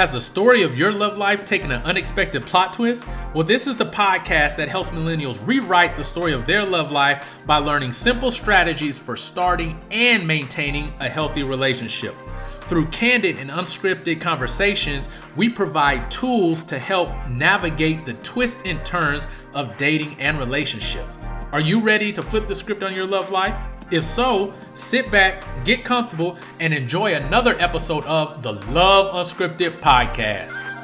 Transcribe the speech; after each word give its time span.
Has 0.00 0.08
the 0.08 0.18
story 0.18 0.62
of 0.62 0.78
your 0.78 0.92
love 0.92 1.18
life 1.18 1.44
taken 1.44 1.70
an 1.70 1.82
unexpected 1.82 2.46
plot 2.46 2.72
twist? 2.72 3.06
Well, 3.34 3.44
this 3.44 3.66
is 3.66 3.76
the 3.76 3.84
podcast 3.84 4.56
that 4.56 4.70
helps 4.70 4.88
millennials 4.88 5.46
rewrite 5.46 5.94
the 5.94 6.04
story 6.04 6.32
of 6.32 6.46
their 6.46 6.64
love 6.64 6.90
life 6.90 7.28
by 7.44 7.58
learning 7.58 7.92
simple 7.92 8.30
strategies 8.30 8.98
for 8.98 9.14
starting 9.14 9.78
and 9.90 10.26
maintaining 10.26 10.94
a 11.00 11.08
healthy 11.10 11.42
relationship. 11.42 12.14
Through 12.62 12.86
candid 12.86 13.36
and 13.36 13.50
unscripted 13.50 14.22
conversations, 14.22 15.10
we 15.36 15.50
provide 15.50 16.10
tools 16.10 16.62
to 16.62 16.78
help 16.78 17.10
navigate 17.28 18.06
the 18.06 18.14
twists 18.14 18.62
and 18.64 18.82
turns 18.86 19.26
of 19.52 19.76
dating 19.76 20.18
and 20.18 20.38
relationships. 20.38 21.18
Are 21.52 21.60
you 21.60 21.78
ready 21.78 22.10
to 22.12 22.22
flip 22.22 22.48
the 22.48 22.54
script 22.54 22.82
on 22.82 22.94
your 22.94 23.06
love 23.06 23.30
life? 23.30 23.54
If 23.90 24.04
so, 24.04 24.54
sit 24.74 25.10
back, 25.10 25.44
get 25.64 25.82
comfortable, 25.82 26.38
and 26.60 26.72
enjoy 26.72 27.14
another 27.14 27.56
episode 27.58 28.04
of 28.04 28.40
the 28.40 28.52
Love 28.52 29.12
Unscripted 29.16 29.80
podcast. 29.80 30.76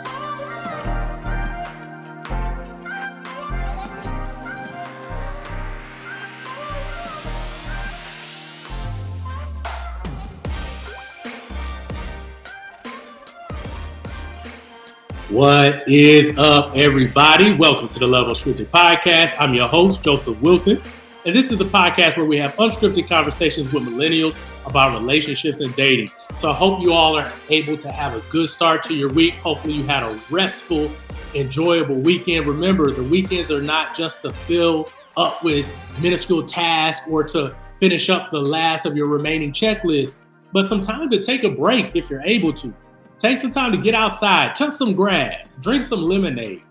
What 15.31 15.89
is 15.89 16.37
up, 16.37 16.75
everybody? 16.75 17.53
Welcome 17.53 17.87
to 17.87 18.01
the 18.01 18.07
Love 18.09 18.27
Unscripted 18.27 18.67
podcast. 18.67 19.37
I'm 19.39 19.55
your 19.55 19.69
host, 19.69 20.03
Joseph 20.03 20.41
Wilson. 20.43 20.83
And 21.27 21.35
this 21.35 21.51
is 21.51 21.59
the 21.59 21.65
podcast 21.65 22.17
where 22.17 22.25
we 22.25 22.39
have 22.39 22.55
unscripted 22.55 23.09
conversations 23.09 23.73
with 23.73 23.83
millennials 23.83 24.37
about 24.65 24.97
relationships 24.97 25.59
and 25.59 25.75
dating. 25.75 26.09
So 26.39 26.53
I 26.53 26.55
hope 26.55 26.81
you 26.81 26.93
all 26.93 27.19
are 27.19 27.33
able 27.51 27.77
to 27.79 27.91
have 27.91 28.15
a 28.15 28.21
good 28.31 28.49
start 28.49 28.85
to 28.85 28.95
your 28.95 29.13
week. 29.13 29.35
Hopefully, 29.35 29.75
you 29.75 29.83
had 29.83 30.05
a 30.05 30.21
restful, 30.31 30.89
enjoyable 31.35 31.97
weekend. 31.97 32.47
Remember, 32.47 32.93
the 32.93 33.03
weekends 33.03 33.51
are 33.51 33.61
not 33.61 33.97
just 33.97 34.23
to 34.23 34.33
fill 34.33 34.89
up 35.17 35.43
with 35.43 35.69
minuscule 36.01 36.45
tasks 36.45 37.05
or 37.11 37.25
to 37.25 37.57
finish 37.81 38.09
up 38.09 38.31
the 38.31 38.41
last 38.41 38.87
of 38.87 38.97
your 38.97 39.09
remaining 39.09 39.53
checklist, 39.53 40.15
but 40.53 40.69
some 40.69 40.81
time 40.81 41.11
to 41.11 41.21
take 41.21 41.43
a 41.43 41.51
break 41.51 41.97
if 41.97 42.09
you're 42.09 42.23
able 42.23 42.53
to. 42.53 42.73
Take 43.19 43.39
some 43.39 43.51
time 43.51 43.73
to 43.73 43.79
get 43.79 43.97
outside, 43.97 44.55
touch 44.55 44.75
some 44.75 44.95
grass, 44.95 45.57
drink 45.57 45.83
some 45.83 46.03
lemonade, 46.03 46.63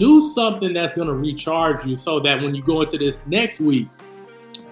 do 0.00 0.18
something 0.18 0.72
that's 0.72 0.94
going 0.94 1.06
to 1.06 1.12
recharge 1.12 1.84
you 1.84 1.94
so 1.94 2.18
that 2.18 2.40
when 2.40 2.54
you 2.54 2.62
go 2.62 2.80
into 2.80 2.96
this 2.96 3.26
next 3.26 3.60
week 3.60 3.86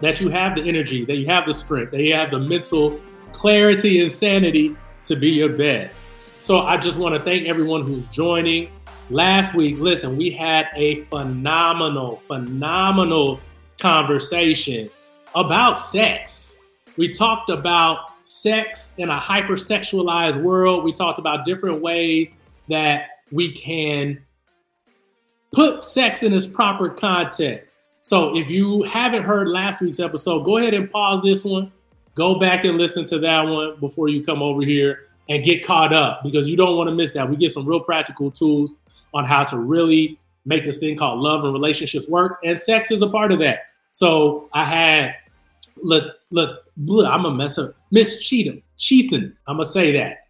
that 0.00 0.22
you 0.22 0.30
have 0.30 0.56
the 0.56 0.62
energy 0.62 1.04
that 1.04 1.16
you 1.16 1.26
have 1.26 1.44
the 1.44 1.52
strength 1.52 1.90
that 1.90 2.00
you 2.00 2.14
have 2.14 2.30
the 2.30 2.38
mental 2.38 2.98
clarity 3.32 4.00
and 4.00 4.10
sanity 4.10 4.74
to 5.04 5.16
be 5.16 5.28
your 5.28 5.50
best. 5.50 6.08
So 6.40 6.60
i 6.60 6.78
just 6.78 6.98
want 6.98 7.14
to 7.14 7.20
thank 7.20 7.46
everyone 7.46 7.82
who's 7.82 8.06
joining. 8.06 8.70
Last 9.10 9.54
week 9.54 9.78
listen 9.78 10.16
we 10.16 10.30
had 10.30 10.68
a 10.74 11.02
phenomenal 11.04 12.16
phenomenal 12.26 13.38
conversation 13.78 14.88
about 15.34 15.74
sex. 15.74 16.58
We 16.96 17.12
talked 17.12 17.50
about 17.50 18.24
sex 18.24 18.94
in 18.96 19.10
a 19.10 19.20
hypersexualized 19.20 20.42
world. 20.42 20.84
We 20.84 20.94
talked 20.94 21.18
about 21.18 21.44
different 21.44 21.82
ways 21.82 22.32
that 22.68 23.08
we 23.30 23.52
can 23.52 24.24
put 25.52 25.82
sex 25.82 26.22
in 26.22 26.32
its 26.32 26.46
proper 26.46 26.88
context. 26.88 27.82
So 28.00 28.36
if 28.36 28.48
you 28.48 28.82
haven't 28.84 29.24
heard 29.24 29.48
last 29.48 29.80
week's 29.80 30.00
episode, 30.00 30.44
go 30.44 30.58
ahead 30.58 30.74
and 30.74 30.90
pause 30.90 31.22
this 31.22 31.44
one, 31.44 31.72
go 32.14 32.38
back 32.38 32.64
and 32.64 32.78
listen 32.78 33.06
to 33.06 33.18
that 33.20 33.42
one 33.42 33.78
before 33.80 34.08
you 34.08 34.24
come 34.24 34.42
over 34.42 34.62
here 34.62 35.08
and 35.28 35.44
get 35.44 35.64
caught 35.64 35.92
up 35.92 36.22
because 36.22 36.48
you 36.48 36.56
don't 36.56 36.76
want 36.76 36.88
to 36.88 36.94
miss 36.94 37.12
that. 37.12 37.28
We 37.28 37.36
get 37.36 37.52
some 37.52 37.66
real 37.66 37.80
practical 37.80 38.30
tools 38.30 38.74
on 39.12 39.24
how 39.24 39.44
to 39.44 39.58
really 39.58 40.18
make 40.46 40.64
this 40.64 40.78
thing 40.78 40.96
called 40.96 41.20
love 41.20 41.44
and 41.44 41.52
relationships 41.52 42.08
work, 42.08 42.40
and 42.44 42.58
sex 42.58 42.90
is 42.90 43.02
a 43.02 43.08
part 43.08 43.32
of 43.32 43.38
that. 43.40 43.64
So 43.90 44.48
I 44.52 44.64
had 44.64 45.14
look 45.82 46.14
look 46.30 46.64
I'm 47.06 47.24
a 47.24 47.32
mess 47.32 47.56
up 47.58 47.74
Miss 47.90 48.18
Cheatham 48.18 48.62
Cheatham 48.76 49.36
I'm 49.46 49.58
gonna 49.58 49.68
say 49.68 49.92
that 49.92 50.26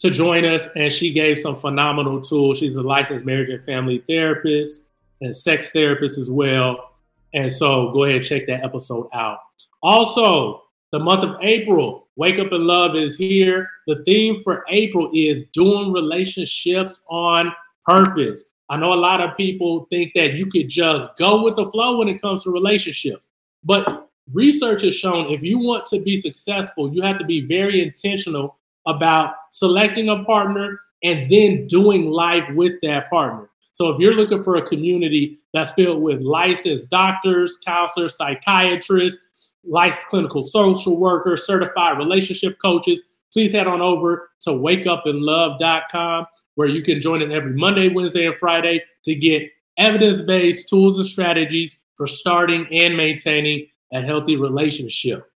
to 0.00 0.10
join 0.10 0.44
us, 0.44 0.68
and 0.76 0.92
she 0.92 1.12
gave 1.12 1.38
some 1.38 1.56
phenomenal 1.56 2.20
tools. 2.20 2.58
She's 2.58 2.76
a 2.76 2.82
licensed 2.82 3.24
marriage 3.24 3.50
and 3.50 3.62
family 3.64 4.02
therapist 4.08 4.86
and 5.20 5.34
sex 5.34 5.72
therapist 5.72 6.18
as 6.18 6.30
well. 6.30 6.92
And 7.34 7.52
so 7.52 7.90
go 7.92 8.04
ahead 8.04 8.18
and 8.18 8.26
check 8.26 8.46
that 8.46 8.64
episode 8.64 9.08
out. 9.12 9.40
Also, 9.82 10.62
the 10.92 10.98
month 10.98 11.24
of 11.24 11.36
April, 11.42 12.08
Wake 12.16 12.38
Up 12.38 12.52
An 12.52 12.66
Love 12.66 12.96
is 12.96 13.16
here. 13.16 13.68
The 13.86 14.02
theme 14.04 14.42
for 14.42 14.64
April 14.70 15.10
is 15.12 15.44
doing 15.52 15.92
relationships 15.92 17.02
on 17.08 17.52
purpose. 17.84 18.44
I 18.70 18.76
know 18.76 18.92
a 18.92 18.94
lot 18.94 19.20
of 19.20 19.36
people 19.36 19.86
think 19.90 20.12
that 20.14 20.34
you 20.34 20.46
could 20.46 20.68
just 20.68 21.08
go 21.16 21.42
with 21.42 21.56
the 21.56 21.66
flow 21.70 21.98
when 21.98 22.08
it 22.08 22.20
comes 22.20 22.44
to 22.44 22.50
relationships, 22.50 23.26
but 23.64 24.10
research 24.32 24.82
has 24.82 24.94
shown 24.94 25.32
if 25.32 25.42
you 25.42 25.58
want 25.58 25.86
to 25.86 26.00
be 26.00 26.18
successful, 26.18 26.92
you 26.92 27.00
have 27.02 27.18
to 27.18 27.24
be 27.24 27.40
very 27.40 27.82
intentional 27.82 28.57
about 28.88 29.34
selecting 29.50 30.08
a 30.08 30.24
partner 30.24 30.80
and 31.04 31.30
then 31.30 31.66
doing 31.66 32.06
life 32.06 32.44
with 32.54 32.72
that 32.82 33.08
partner. 33.10 33.48
So 33.72 33.90
if 33.90 34.00
you're 34.00 34.14
looking 34.14 34.42
for 34.42 34.56
a 34.56 34.66
community 34.66 35.38
that's 35.54 35.70
filled 35.72 36.02
with 36.02 36.22
licensed 36.22 36.90
doctors, 36.90 37.58
counselors, 37.64 38.16
psychiatrists, 38.16 39.22
licensed 39.64 40.08
clinical 40.08 40.42
social 40.42 40.96
workers, 40.96 41.46
certified 41.46 41.96
relationship 41.96 42.58
coaches, 42.60 43.04
please 43.32 43.52
head 43.52 43.68
on 43.68 43.80
over 43.80 44.30
to 44.40 44.50
wakeupanlove.com 44.50 46.26
where 46.56 46.66
you 46.66 46.82
can 46.82 47.00
join 47.00 47.22
us 47.22 47.30
every 47.30 47.52
Monday, 47.52 47.88
Wednesday, 47.88 48.26
and 48.26 48.34
Friday 48.34 48.82
to 49.04 49.14
get 49.14 49.48
evidence-based 49.76 50.68
tools 50.68 50.98
and 50.98 51.06
strategies 51.06 51.78
for 51.94 52.08
starting 52.08 52.66
and 52.72 52.96
maintaining 52.96 53.64
a 53.92 54.00
healthy 54.00 54.34
relationship. 54.34 55.30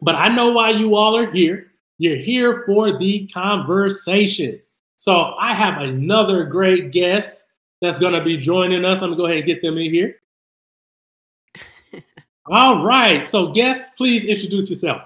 But 0.00 0.14
I 0.14 0.28
know 0.28 0.50
why 0.52 0.70
you 0.70 0.96
all 0.96 1.16
are 1.16 1.30
here. 1.30 1.72
You're 1.98 2.16
here 2.16 2.64
for 2.66 2.98
the 2.98 3.28
conversations. 3.32 4.72
So 4.96 5.34
I 5.38 5.54
have 5.54 5.80
another 5.82 6.44
great 6.44 6.90
guest 6.90 7.52
that's 7.80 7.98
going 7.98 8.14
to 8.14 8.24
be 8.24 8.36
joining 8.36 8.84
us. 8.84 9.02
I'm 9.02 9.10
going 9.10 9.12
to 9.12 9.16
go 9.16 9.26
ahead 9.26 9.38
and 9.38 9.46
get 9.46 9.62
them 9.62 9.78
in 9.78 9.90
here. 9.90 10.16
All 12.46 12.84
right. 12.84 13.24
So, 13.24 13.52
guests, 13.52 13.94
please 13.96 14.24
introduce 14.24 14.70
yourself. 14.70 15.02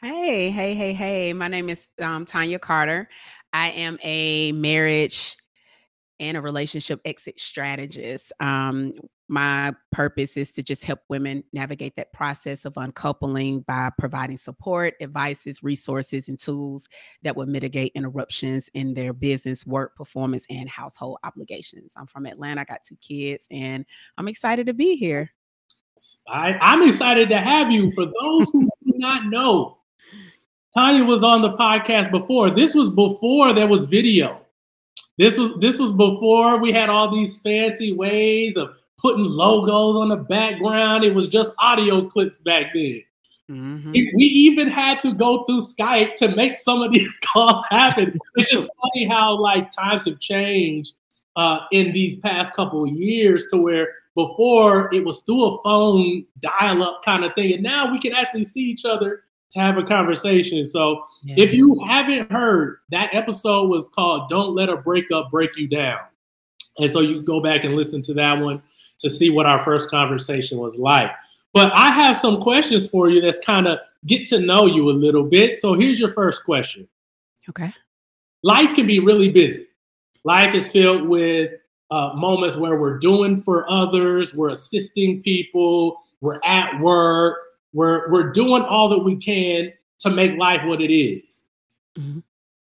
Hey, 0.00 0.50
hey, 0.50 0.74
hey, 0.74 0.92
hey. 0.92 1.32
My 1.32 1.48
name 1.48 1.68
is 1.68 1.88
um, 2.00 2.24
Tonya 2.24 2.60
Carter. 2.60 3.08
I 3.52 3.70
am 3.70 3.98
a 4.02 4.52
marriage 4.52 5.36
and 6.20 6.36
a 6.36 6.40
relationship 6.40 7.00
exit 7.04 7.40
strategist. 7.40 8.32
Um, 8.40 8.92
my 9.28 9.72
purpose 9.90 10.36
is 10.36 10.52
to 10.52 10.62
just 10.62 10.84
help 10.84 11.00
women 11.08 11.42
navigate 11.52 11.96
that 11.96 12.12
process 12.12 12.64
of 12.64 12.76
uncoupling 12.76 13.60
by 13.60 13.90
providing 13.98 14.36
support, 14.36 14.94
advices, 15.00 15.62
resources, 15.62 16.28
and 16.28 16.38
tools 16.38 16.88
that 17.22 17.34
will 17.34 17.46
mitigate 17.46 17.92
interruptions 17.94 18.68
in 18.74 18.92
their 18.92 19.12
business, 19.12 19.66
work, 19.66 19.96
performance, 19.96 20.46
and 20.50 20.68
household 20.68 21.18
obligations. 21.24 21.94
I'm 21.96 22.06
from 22.06 22.26
Atlanta, 22.26 22.60
I 22.60 22.64
got 22.64 22.84
two 22.84 22.96
kids, 23.00 23.46
and 23.50 23.86
I'm 24.18 24.28
excited 24.28 24.66
to 24.66 24.74
be 24.74 24.96
here. 24.96 25.30
I, 26.28 26.58
I'm 26.60 26.82
excited 26.82 27.28
to 27.30 27.40
have 27.40 27.70
you. 27.70 27.90
For 27.92 28.04
those 28.04 28.50
who 28.50 28.62
do 28.84 28.98
not 28.98 29.26
know, 29.26 29.78
Tonya 30.76 31.06
was 31.06 31.22
on 31.22 31.40
the 31.40 31.52
podcast 31.52 32.10
before. 32.10 32.50
This 32.50 32.74
was 32.74 32.90
before 32.90 33.52
there 33.52 33.68
was 33.68 33.84
video. 33.84 34.40
This 35.16 35.38
was 35.38 35.54
this 35.60 35.78
was 35.78 35.92
before 35.92 36.58
we 36.58 36.72
had 36.72 36.90
all 36.90 37.10
these 37.10 37.38
fancy 37.38 37.92
ways 37.92 38.56
of 38.56 38.83
putting 39.04 39.26
logos 39.26 39.96
on 39.96 40.08
the 40.08 40.16
background. 40.16 41.04
It 41.04 41.14
was 41.14 41.28
just 41.28 41.52
audio 41.58 42.08
clips 42.08 42.40
back 42.40 42.72
then. 42.72 43.02
Mm-hmm. 43.50 43.90
We 43.92 44.24
even 44.24 44.68
had 44.68 44.98
to 45.00 45.12
go 45.12 45.44
through 45.44 45.60
Skype 45.60 46.16
to 46.16 46.34
make 46.34 46.56
some 46.56 46.80
of 46.80 46.90
these 46.94 47.14
calls 47.18 47.66
happen. 47.70 48.18
it's 48.36 48.48
just 48.48 48.70
funny 48.80 49.06
how 49.06 49.38
like 49.38 49.70
times 49.70 50.06
have 50.06 50.20
changed 50.20 50.94
uh, 51.36 51.60
in 51.70 51.92
these 51.92 52.16
past 52.20 52.54
couple 52.54 52.82
of 52.82 52.90
years 52.92 53.46
to 53.48 53.58
where 53.58 53.88
before 54.14 54.94
it 54.94 55.04
was 55.04 55.20
through 55.20 55.44
a 55.44 55.62
phone 55.62 56.24
dial-up 56.40 57.02
kind 57.04 57.24
of 57.24 57.34
thing, 57.34 57.52
and 57.52 57.62
now 57.62 57.92
we 57.92 57.98
can 57.98 58.14
actually 58.14 58.46
see 58.46 58.62
each 58.62 58.86
other 58.86 59.24
to 59.50 59.58
have 59.58 59.76
a 59.76 59.82
conversation. 59.82 60.64
So 60.64 61.02
yeah. 61.24 61.34
if 61.36 61.52
you 61.52 61.78
haven't 61.86 62.32
heard, 62.32 62.78
that 62.90 63.12
episode 63.12 63.68
was 63.68 63.86
called 63.88 64.30
"Don't 64.30 64.54
Let 64.54 64.70
a 64.70 64.76
Breakup 64.76 65.30
Break 65.30 65.50
You 65.56 65.68
Down," 65.68 65.98
and 66.78 66.90
so 66.90 67.00
you 67.00 67.16
can 67.16 67.24
go 67.24 67.42
back 67.42 67.64
and 67.64 67.74
listen 67.74 68.00
to 68.02 68.14
that 68.14 68.38
one 68.38 68.62
to 69.04 69.10
see 69.10 69.30
what 69.30 69.46
our 69.46 69.64
first 69.64 69.88
conversation 69.88 70.58
was 70.58 70.76
like. 70.76 71.10
But 71.52 71.72
I 71.72 71.90
have 71.90 72.16
some 72.16 72.40
questions 72.40 72.88
for 72.88 73.08
you 73.08 73.20
that's 73.20 73.38
kind 73.38 73.68
of 73.68 73.78
get 74.06 74.26
to 74.28 74.40
know 74.40 74.66
you 74.66 74.90
a 74.90 74.92
little 74.92 75.22
bit. 75.22 75.56
So 75.56 75.74
here's 75.74 76.00
your 76.00 76.12
first 76.12 76.44
question. 76.44 76.88
Okay. 77.48 77.72
Life 78.42 78.74
can 78.74 78.86
be 78.86 78.98
really 78.98 79.30
busy. 79.30 79.66
Life 80.24 80.54
is 80.54 80.66
filled 80.66 81.06
with 81.08 81.52
uh, 81.90 82.12
moments 82.14 82.56
where 82.56 82.76
we're 82.76 82.98
doing 82.98 83.40
for 83.40 83.70
others, 83.70 84.34
we're 84.34 84.50
assisting 84.50 85.22
people, 85.22 85.98
we're 86.20 86.40
at 86.44 86.80
work, 86.80 87.38
we're 87.72 88.10
we're 88.10 88.30
doing 88.32 88.62
all 88.62 88.88
that 88.88 88.98
we 88.98 89.16
can 89.16 89.72
to 90.00 90.10
make 90.10 90.36
life 90.36 90.60
what 90.64 90.80
it 90.80 90.92
is. 90.92 91.44
Mm-hmm. 91.96 92.20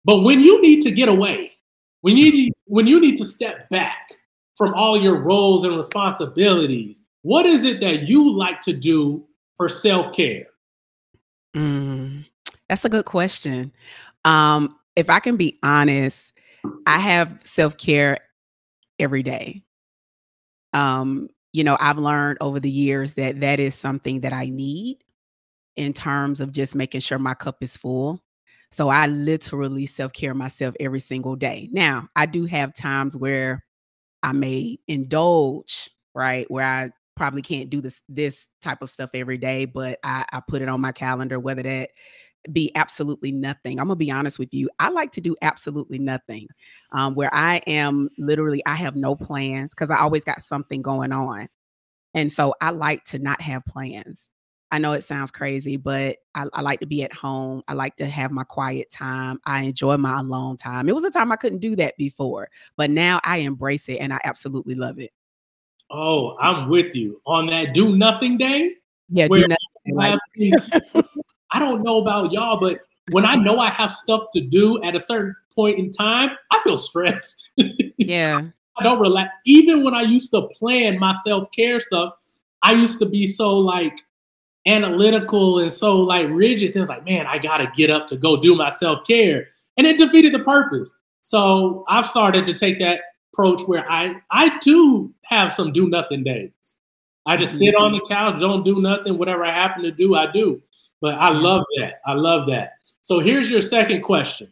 But 0.06 0.24
when 0.24 0.40
you 0.40 0.62
need 0.62 0.82
to 0.82 0.92
get 0.92 1.10
away, 1.10 1.52
when 2.02 2.18
you 2.18 2.52
when 2.66 2.88
you 2.88 3.00
need 3.00 3.18
to 3.18 3.26
step 3.26 3.70
back 3.70 4.10
from 4.60 4.74
all 4.74 5.02
your 5.02 5.16
roles 5.16 5.64
and 5.64 5.78
responsibilities, 5.78 7.02
what 7.22 7.46
is 7.46 7.64
it 7.64 7.80
that 7.80 8.10
you 8.10 8.30
like 8.30 8.60
to 8.60 8.74
do 8.74 9.26
for 9.56 9.70
self 9.70 10.14
care? 10.14 10.48
Mm, 11.56 12.26
that's 12.68 12.84
a 12.84 12.90
good 12.90 13.06
question. 13.06 13.72
Um, 14.26 14.78
if 14.98 15.10
I 15.10 15.22
can 15.22 15.38
be 15.38 15.58
honest, 15.64 16.34
I 16.86 17.00
have 17.00 17.40
self 17.44 17.78
care 17.78 18.18
every 19.00 19.24
day. 19.24 19.64
Um, 20.74 21.30
you 21.54 21.64
know, 21.64 21.78
I've 21.80 21.98
learned 21.98 22.40
over 22.42 22.60
the 22.60 22.70
years 22.70 23.14
that 23.14 23.40
that 23.40 23.62
is 23.62 23.74
something 23.76 24.20
that 24.22 24.34
I 24.34 24.48
need 24.48 24.98
in 25.78 25.94
terms 25.94 26.42
of 26.42 26.52
just 26.52 26.76
making 26.76 27.00
sure 27.00 27.18
my 27.18 27.34
cup 27.34 27.64
is 27.64 27.78
full. 27.78 28.22
So 28.72 28.90
I 28.90 29.08
literally 29.08 29.86
self 29.86 30.12
care 30.12 30.34
myself 30.34 30.76
every 30.82 31.00
single 31.00 31.38
day. 31.38 31.70
Now, 31.72 32.10
I 32.18 32.26
do 32.26 32.44
have 32.44 32.76
times 32.76 33.16
where 33.16 33.64
I 34.24 34.32
may 34.32 34.80
indulge, 34.88 35.90
right? 36.14 36.50
Where 36.50 36.66
I 36.66 36.92
probably 37.16 37.42
can't 37.42 37.70
do 37.70 37.82
this 37.82 38.02
this 38.08 38.48
type 38.62 38.82
of 38.82 38.90
stuff 38.90 39.10
every 39.14 39.38
day, 39.38 39.66
but 39.66 40.00
I, 40.04 40.26
I 40.32 40.42
put 40.48 40.62
it 40.62 40.70
on 40.70 40.82
my 40.82 40.92
calendar, 40.92 41.40
whether 41.40 41.64
that 41.64 41.90
be 42.52 42.72
absolutely 42.76 43.32
nothing. 43.32 43.80
I'm 43.80 43.88
gonna 43.88 43.96
be 43.98 44.12
honest 44.12 44.40
with 44.40 44.54
you. 44.54 44.70
I 44.80 44.90
like 44.90 45.12
to 45.14 45.22
do 45.22 45.36
absolutely 45.42 46.00
nothing. 46.00 46.48
Um, 46.94 47.16
where 47.16 47.34
I 47.34 47.58
am 47.68 48.10
literally, 48.18 48.62
I 48.66 48.76
have 48.76 48.96
no 48.96 49.16
plans 49.16 49.74
because 49.74 49.92
I 49.92 50.00
always 50.00 50.24
got 50.24 50.42
something 50.42 50.82
going 50.82 51.12
on. 51.12 51.50
And 52.14 52.32
so 52.32 52.56
I 52.62 52.72
like 52.72 53.04
to 53.06 53.20
not 53.20 53.42
have 53.42 53.66
plans. 53.66 54.30
I 54.72 54.78
know 54.78 54.94
it 54.94 55.02
sounds 55.04 55.32
crazy, 55.32 55.78
but 55.78 56.18
I, 56.36 56.46
I, 56.54 56.62
like 56.62 56.80
to 56.82 56.86
be 56.86 57.04
at 57.04 57.12
home. 57.12 57.64
I 57.68 57.74
like 57.74 57.96
to 57.98 58.08
have 58.08 58.32
my 58.32 58.44
quiet 58.44 58.92
time. 58.92 59.40
I 59.46 59.64
enjoy 59.64 59.98
my 59.98 60.20
alone 60.20 60.58
time. 60.58 60.88
It 60.88 60.94
was 60.94 61.04
a 61.04 61.12
time 61.12 61.32
I 61.32 61.38
couldn't 61.38 61.60
do 61.60 61.76
that 61.78 61.98
before, 61.98 62.50
but 62.78 62.92
now 62.92 63.20
I 63.24 63.38
embrace 63.38 63.90
it 63.90 63.98
and 63.98 64.14
I 64.14 64.20
absolutely 64.24 64.76
love 64.76 65.00
it. 65.00 65.12
Oh, 65.90 66.38
I'm 66.38 66.70
with 66.70 66.96
you 66.96 67.20
on 67.26 67.48
that 67.48 67.74
do 67.74 67.98
nothing 67.98 68.38
day. 68.38 68.76
Yeah, 69.10 69.28
do 69.28 69.48
nothing. 69.48 69.58
Like- 69.92 70.20
I 71.52 71.58
don't 71.58 71.82
know 71.82 71.98
about 71.98 72.32
y'all, 72.32 72.60
but 72.60 72.80
when 73.10 73.26
I 73.26 73.36
know 73.36 73.58
I 73.58 73.72
have 73.72 73.92
stuff 73.92 74.26
to 74.34 74.42
do 74.42 74.82
at 74.84 74.96
a 74.96 75.00
certain 75.00 75.36
point 75.56 75.80
in 75.80 75.92
time, 75.92 76.30
I 76.52 76.62
feel 76.64 76.78
stressed. 76.78 77.50
yeah. 77.98 78.42
I 78.78 78.84
don't 78.84 79.00
relax. 79.00 79.32
Even 79.46 79.84
when 79.84 79.96
I 79.96 80.04
used 80.04 80.32
to 80.32 80.44
plan 80.54 81.00
my 81.00 81.14
self 81.24 81.50
care 81.52 81.80
stuff, 81.80 82.14
I 82.62 82.74
used 82.74 83.00
to 83.00 83.08
be 83.08 83.26
so 83.26 83.58
like 83.58 84.00
analytical 84.68 85.60
and 85.60 85.72
so 85.72 85.98
like 85.98 86.28
rigid. 86.30 86.76
It's 86.76 86.90
like, 86.90 87.06
man, 87.06 87.28
I 87.28 87.38
gotta 87.38 87.72
get 87.76 87.90
up 87.90 88.08
to 88.08 88.18
go 88.18 88.38
do 88.38 88.56
my 88.56 88.70
self 88.70 89.06
care, 89.06 89.48
and 89.78 89.88
it 89.88 89.98
defeated 89.98 90.34
the 90.34 90.40
purpose. 90.40 90.94
So 91.22 91.86
I've 91.88 92.06
started 92.06 92.46
to 92.48 92.54
take 92.54 92.80
that 92.80 93.02
approach 93.34 93.62
where 93.68 93.90
I 93.90 94.16
I 94.32 94.58
too 94.60 95.14
have 95.26 95.54
some 95.54 95.72
do 95.72 95.88
nothing 95.88 96.24
days. 96.24 96.52
I 97.26 97.38
just 97.38 97.58
sit 97.58 97.76
on 97.76 97.92
the 97.92 98.02
couch, 98.10 98.40
don't 98.40 98.64
do 98.64 98.82
nothing. 98.82 99.18
Whatever 99.18 99.46
I 99.46 99.52
happen 99.52 99.84
to 99.84 99.92
do, 99.92 100.16
I 100.16 100.32
do. 100.32 100.62
But 101.02 101.16
I 101.16 101.30
love 101.30 101.64
that. 101.78 102.02
I 102.06 102.14
love 102.14 102.48
that. 102.48 102.74
So 103.02 103.20
here's 103.20 103.52
your 103.52 103.62
second 103.62 104.02
question. 104.02 104.52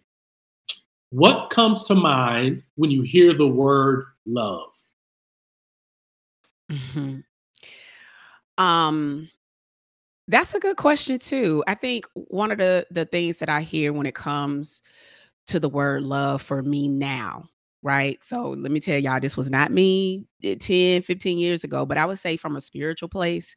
What 1.10 1.50
comes 1.50 1.84
to 1.84 1.96
mind 1.96 2.64
when 2.76 2.92
you 2.92 3.02
hear 3.02 3.34
the 3.34 3.48
word 3.48 4.06
love? 4.26 4.70
Mm-hmm. 6.72 7.20
Um 8.58 9.30
that's 10.28 10.54
a 10.54 10.60
good 10.60 10.78
question 10.78 11.20
too. 11.20 11.64
I 11.68 11.76
think 11.76 12.06
one 12.14 12.52
of 12.52 12.58
the 12.58 12.86
the 12.92 13.06
things 13.06 13.38
that 13.40 13.50
I 13.50 13.62
hear 13.62 13.94
when 13.94 14.06
it 14.06 14.16
comes 14.16 14.82
to 15.48 15.60
the 15.60 15.70
word 15.70 16.04
love 16.04 16.42
for 16.42 16.64
me 16.64 16.88
now, 16.90 17.46
right? 17.84 18.24
So 18.24 18.52
let 18.52 18.72
me 18.72 18.80
tell 18.82 19.00
y'all 19.00 19.20
this 19.22 19.38
was 19.38 19.50
not 19.50 19.72
me 19.72 20.26
eh, 20.44 20.56
10, 20.60 21.02
15 21.04 21.38
years 21.40 21.64
ago, 21.64 21.86
but 21.86 21.98
I 21.98 22.06
would 22.06 22.20
say 22.20 22.38
from 22.38 22.56
a 22.58 22.62
spiritual 22.62 23.10
place, 23.10 23.56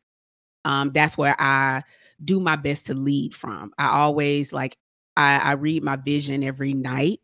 um 0.64 0.92
that's 0.92 1.18
where 1.18 1.36
I 1.40 1.82
do 2.24 2.40
my 2.40 2.56
best 2.56 2.86
to 2.86 2.94
lead 2.94 3.34
from. 3.34 3.72
I 3.78 3.88
always 3.88 4.52
like 4.52 4.76
I, 5.16 5.38
I 5.38 5.52
read 5.52 5.82
my 5.84 5.96
vision 5.96 6.44
every 6.44 6.74
night 6.74 7.20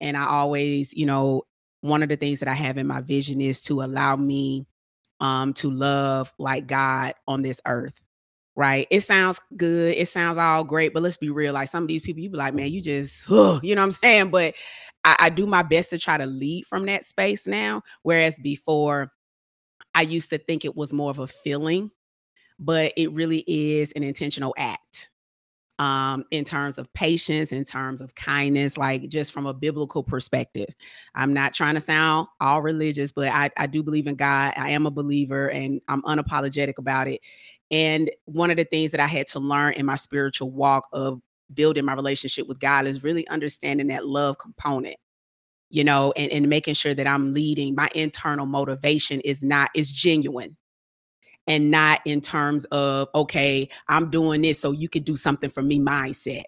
and 0.00 0.16
I 0.16 0.26
always, 0.26 0.94
you 0.94 1.06
know, 1.06 1.44
one 1.82 2.02
of 2.02 2.08
the 2.10 2.16
things 2.16 2.40
that 2.40 2.48
I 2.48 2.54
have 2.54 2.78
in 2.78 2.86
my 2.86 3.00
vision 3.02 3.40
is 3.40 3.60
to 3.62 3.82
allow 3.82 4.16
me 4.16 4.66
um 5.20 5.54
to 5.54 5.70
love 5.70 6.32
like 6.38 6.66
God 6.66 7.14
on 7.28 7.42
this 7.42 7.60
earth 7.66 8.00
right? 8.60 8.86
It 8.90 9.00
sounds 9.00 9.40
good. 9.56 9.96
It 9.96 10.06
sounds 10.06 10.36
all 10.36 10.64
great, 10.64 10.92
but 10.92 11.02
let's 11.02 11.16
be 11.16 11.30
real. 11.30 11.54
Like 11.54 11.70
some 11.70 11.84
of 11.84 11.88
these 11.88 12.02
people, 12.02 12.22
you 12.22 12.28
be 12.28 12.36
like, 12.36 12.52
man, 12.52 12.70
you 12.70 12.82
just, 12.82 13.24
ugh, 13.30 13.58
you 13.64 13.74
know 13.74 13.80
what 13.80 13.86
I'm 13.86 13.90
saying? 13.92 14.30
But 14.30 14.54
I, 15.02 15.16
I 15.18 15.30
do 15.30 15.46
my 15.46 15.62
best 15.62 15.88
to 15.90 15.98
try 15.98 16.18
to 16.18 16.26
lead 16.26 16.66
from 16.66 16.84
that 16.84 17.06
space 17.06 17.46
now. 17.46 17.80
Whereas 18.02 18.38
before, 18.38 19.12
I 19.94 20.02
used 20.02 20.28
to 20.28 20.36
think 20.36 20.66
it 20.66 20.76
was 20.76 20.92
more 20.92 21.10
of 21.10 21.20
a 21.20 21.26
feeling, 21.26 21.90
but 22.58 22.92
it 22.98 23.10
really 23.12 23.44
is 23.46 23.92
an 23.92 24.02
intentional 24.02 24.54
act. 24.58 25.08
Um, 25.78 26.26
in 26.30 26.44
terms 26.44 26.76
of 26.76 26.92
patience, 26.92 27.52
in 27.52 27.64
terms 27.64 28.02
of 28.02 28.14
kindness, 28.14 28.76
like 28.76 29.08
just 29.08 29.32
from 29.32 29.46
a 29.46 29.54
biblical 29.54 30.04
perspective. 30.04 30.68
I'm 31.14 31.32
not 31.32 31.54
trying 31.54 31.76
to 31.76 31.80
sound 31.80 32.28
all 32.38 32.60
religious, 32.60 33.10
but 33.10 33.28
I, 33.28 33.50
I 33.56 33.66
do 33.66 33.82
believe 33.82 34.06
in 34.06 34.16
God. 34.16 34.52
I 34.58 34.72
am 34.72 34.84
a 34.84 34.90
believer 34.90 35.48
and 35.48 35.80
I'm 35.88 36.02
unapologetic 36.02 36.76
about 36.76 37.08
it. 37.08 37.22
And 37.70 38.10
one 38.24 38.50
of 38.50 38.56
the 38.56 38.64
things 38.64 38.90
that 38.90 39.00
I 39.00 39.06
had 39.06 39.26
to 39.28 39.38
learn 39.38 39.74
in 39.74 39.86
my 39.86 39.96
spiritual 39.96 40.50
walk 40.50 40.88
of 40.92 41.20
building 41.54 41.84
my 41.84 41.94
relationship 41.94 42.48
with 42.48 42.58
God 42.58 42.86
is 42.86 43.02
really 43.02 43.26
understanding 43.28 43.88
that 43.88 44.06
love 44.06 44.38
component, 44.38 44.96
you 45.68 45.84
know, 45.84 46.12
and, 46.16 46.30
and 46.32 46.48
making 46.48 46.74
sure 46.74 46.94
that 46.94 47.06
I'm 47.06 47.32
leading 47.32 47.74
my 47.74 47.88
internal 47.94 48.46
motivation 48.46 49.20
is 49.20 49.42
not 49.42 49.70
is 49.74 49.90
genuine 49.90 50.56
and 51.46 51.70
not 51.70 52.00
in 52.04 52.20
terms 52.20 52.64
of, 52.66 53.08
okay, 53.14 53.68
I'm 53.88 54.10
doing 54.10 54.42
this 54.42 54.60
so 54.60 54.72
you 54.72 54.88
can 54.88 55.02
do 55.02 55.16
something 55.16 55.50
for 55.50 55.62
me 55.62 55.78
mindset. 55.80 56.44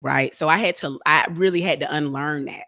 Right. 0.00 0.34
So 0.34 0.48
I 0.48 0.58
had 0.58 0.76
to, 0.76 0.98
I 1.06 1.26
really 1.32 1.62
had 1.62 1.80
to 1.80 1.94
unlearn 1.94 2.44
that, 2.46 2.64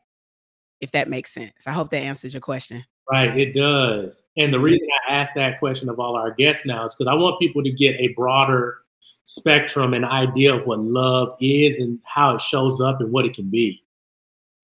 if 0.81 0.93
that 0.93 1.09
makes 1.09 1.33
sense. 1.33 1.67
I 1.67 1.73
hope 1.73 1.91
that 1.91 1.99
answers 2.03 2.33
your 2.33 2.41
question. 2.41 2.85
Right, 3.11 3.39
it 3.39 3.53
does. 3.53 4.25
And 4.37 4.53
the 4.53 4.59
reason 4.59 4.89
I 5.09 5.13
ask 5.13 5.35
that 5.35 5.61
question 5.61 5.89
of 5.89 6.01
all 6.01 6.17
our 6.17 6.33
guests 6.33 6.67
now 6.67 6.85
is 6.85 6.95
because 6.95 7.09
I 7.09 7.15
want 7.15 7.39
people 7.39 7.63
to 7.63 7.71
get 7.71 7.95
a 8.01 8.09
broader 8.09 8.79
spectrum 9.23 9.95
and 9.95 10.05
idea 10.05 10.55
of 10.55 10.67
what 10.67 10.81
love 10.81 11.37
is 11.41 11.79
and 11.79 12.01
how 12.05 12.35
it 12.35 12.41
shows 12.41 12.81
up 12.81 13.01
and 13.01 13.13
what 13.13 13.25
it 13.25 13.35
can 13.35 13.49
be. 13.49 13.83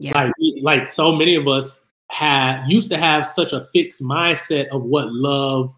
Yeah. 0.00 0.24
Like, 0.24 0.32
like 0.62 0.86
so 0.88 1.12
many 1.12 1.36
of 1.36 1.46
us 1.46 1.80
had 2.10 2.66
used 2.66 2.90
to 2.90 2.98
have 2.98 3.28
such 3.28 3.52
a 3.52 3.68
fixed 3.72 4.02
mindset 4.02 4.66
of 4.68 4.82
what 4.82 5.12
love 5.12 5.74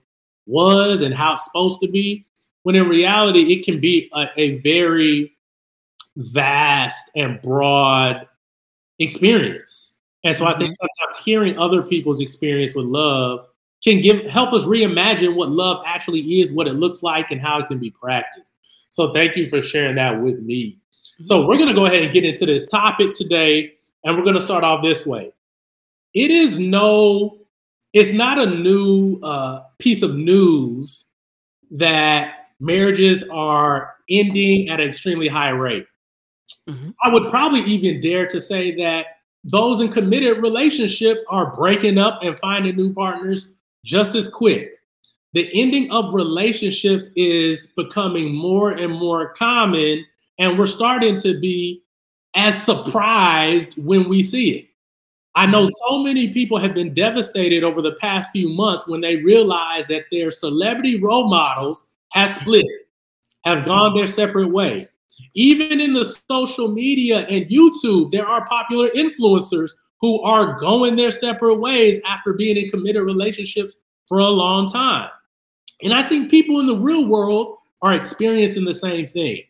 was 0.46 1.02
and 1.02 1.14
how 1.14 1.34
it's 1.34 1.44
supposed 1.44 1.80
to 1.82 1.88
be, 1.88 2.26
when 2.62 2.76
in 2.76 2.88
reality 2.88 3.52
it 3.52 3.64
can 3.64 3.78
be 3.78 4.10
a, 4.14 4.28
a 4.36 4.58
very 4.58 5.36
vast 6.16 7.10
and 7.14 7.42
broad 7.42 8.26
experience 8.98 9.93
and 10.24 10.36
so. 10.36 10.46
I 10.46 10.56
think 10.58 10.70
mm-hmm. 10.70 10.86
sometimes 10.86 11.24
hearing 11.24 11.58
other 11.58 11.82
people's 11.82 12.20
experience 12.20 12.74
with 12.74 12.86
love 12.86 13.46
can 13.82 14.00
give 14.00 14.24
help 14.30 14.52
us 14.52 14.62
reimagine 14.62 15.36
what 15.36 15.50
love 15.50 15.82
actually 15.86 16.40
is, 16.40 16.52
what 16.52 16.66
it 16.66 16.74
looks 16.74 17.02
like, 17.02 17.30
and 17.30 17.40
how 17.40 17.58
it 17.58 17.68
can 17.68 17.78
be 17.78 17.90
practiced. 17.90 18.54
So 18.88 19.12
thank 19.12 19.36
you 19.36 19.48
for 19.48 19.62
sharing 19.62 19.96
that 19.96 20.22
with 20.22 20.40
me. 20.40 20.78
So 21.22 21.38
mm-hmm. 21.38 21.48
we're 21.48 21.56
going 21.56 21.68
to 21.68 21.74
go 21.74 21.86
ahead 21.86 22.02
and 22.02 22.12
get 22.12 22.24
into 22.24 22.46
this 22.46 22.68
topic 22.68 23.12
today, 23.12 23.74
and 24.02 24.16
we're 24.16 24.24
going 24.24 24.36
to 24.36 24.40
start 24.40 24.64
off 24.64 24.82
this 24.82 25.06
way. 25.06 25.32
It 26.14 26.30
is 26.30 26.58
no, 26.58 27.38
it's 27.92 28.12
not 28.12 28.38
a 28.38 28.46
new 28.46 29.20
uh, 29.20 29.64
piece 29.78 30.02
of 30.02 30.16
news 30.16 31.08
that 31.72 32.34
marriages 32.60 33.24
are 33.32 33.94
ending 34.08 34.68
at 34.68 34.80
an 34.80 34.88
extremely 34.88 35.28
high 35.28 35.50
rate. 35.50 35.86
Mm-hmm. 36.68 36.90
I 37.02 37.08
would 37.08 37.30
probably 37.30 37.62
even 37.64 38.00
dare 38.00 38.26
to 38.28 38.40
say 38.40 38.74
that 38.76 39.06
those 39.44 39.80
in 39.80 39.90
committed 39.90 40.42
relationships 40.42 41.22
are 41.28 41.54
breaking 41.54 41.98
up 41.98 42.22
and 42.22 42.38
finding 42.38 42.76
new 42.76 42.92
partners 42.92 43.52
just 43.84 44.14
as 44.14 44.26
quick. 44.26 44.72
The 45.34 45.50
ending 45.52 45.90
of 45.90 46.14
relationships 46.14 47.10
is 47.14 47.66
becoming 47.76 48.34
more 48.34 48.70
and 48.70 48.92
more 48.92 49.34
common, 49.34 50.04
and 50.38 50.58
we're 50.58 50.66
starting 50.66 51.16
to 51.18 51.38
be 51.38 51.82
as 52.34 52.60
surprised 52.60 53.76
when 53.76 54.08
we 54.08 54.22
see 54.22 54.58
it. 54.58 54.68
I 55.34 55.46
know 55.46 55.68
so 55.88 55.98
many 55.98 56.32
people 56.32 56.58
have 56.58 56.74
been 56.74 56.94
devastated 56.94 57.64
over 57.64 57.82
the 57.82 57.96
past 58.00 58.30
few 58.30 58.48
months 58.48 58.86
when 58.86 59.00
they 59.00 59.16
realize 59.16 59.88
that 59.88 60.04
their 60.10 60.30
celebrity 60.30 61.00
role 61.00 61.28
models 61.28 61.86
have 62.12 62.30
split, 62.30 62.64
have 63.44 63.64
gone 63.64 63.94
their 63.94 64.06
separate 64.06 64.48
way. 64.48 64.86
Even 65.34 65.80
in 65.80 65.92
the 65.92 66.04
social 66.30 66.68
media 66.68 67.20
and 67.26 67.46
YouTube, 67.46 68.10
there 68.10 68.26
are 68.26 68.46
popular 68.46 68.88
influencers 68.90 69.72
who 70.00 70.20
are 70.22 70.58
going 70.58 70.96
their 70.96 71.12
separate 71.12 71.56
ways 71.56 72.00
after 72.06 72.32
being 72.32 72.56
in 72.56 72.68
committed 72.68 73.02
relationships 73.02 73.76
for 74.06 74.18
a 74.18 74.28
long 74.28 74.68
time. 74.68 75.08
And 75.82 75.92
I 75.92 76.08
think 76.08 76.30
people 76.30 76.60
in 76.60 76.66
the 76.66 76.76
real 76.76 77.06
world 77.06 77.56
are 77.82 77.94
experiencing 77.94 78.64
the 78.64 78.74
same 78.74 79.06
thing. 79.06 79.42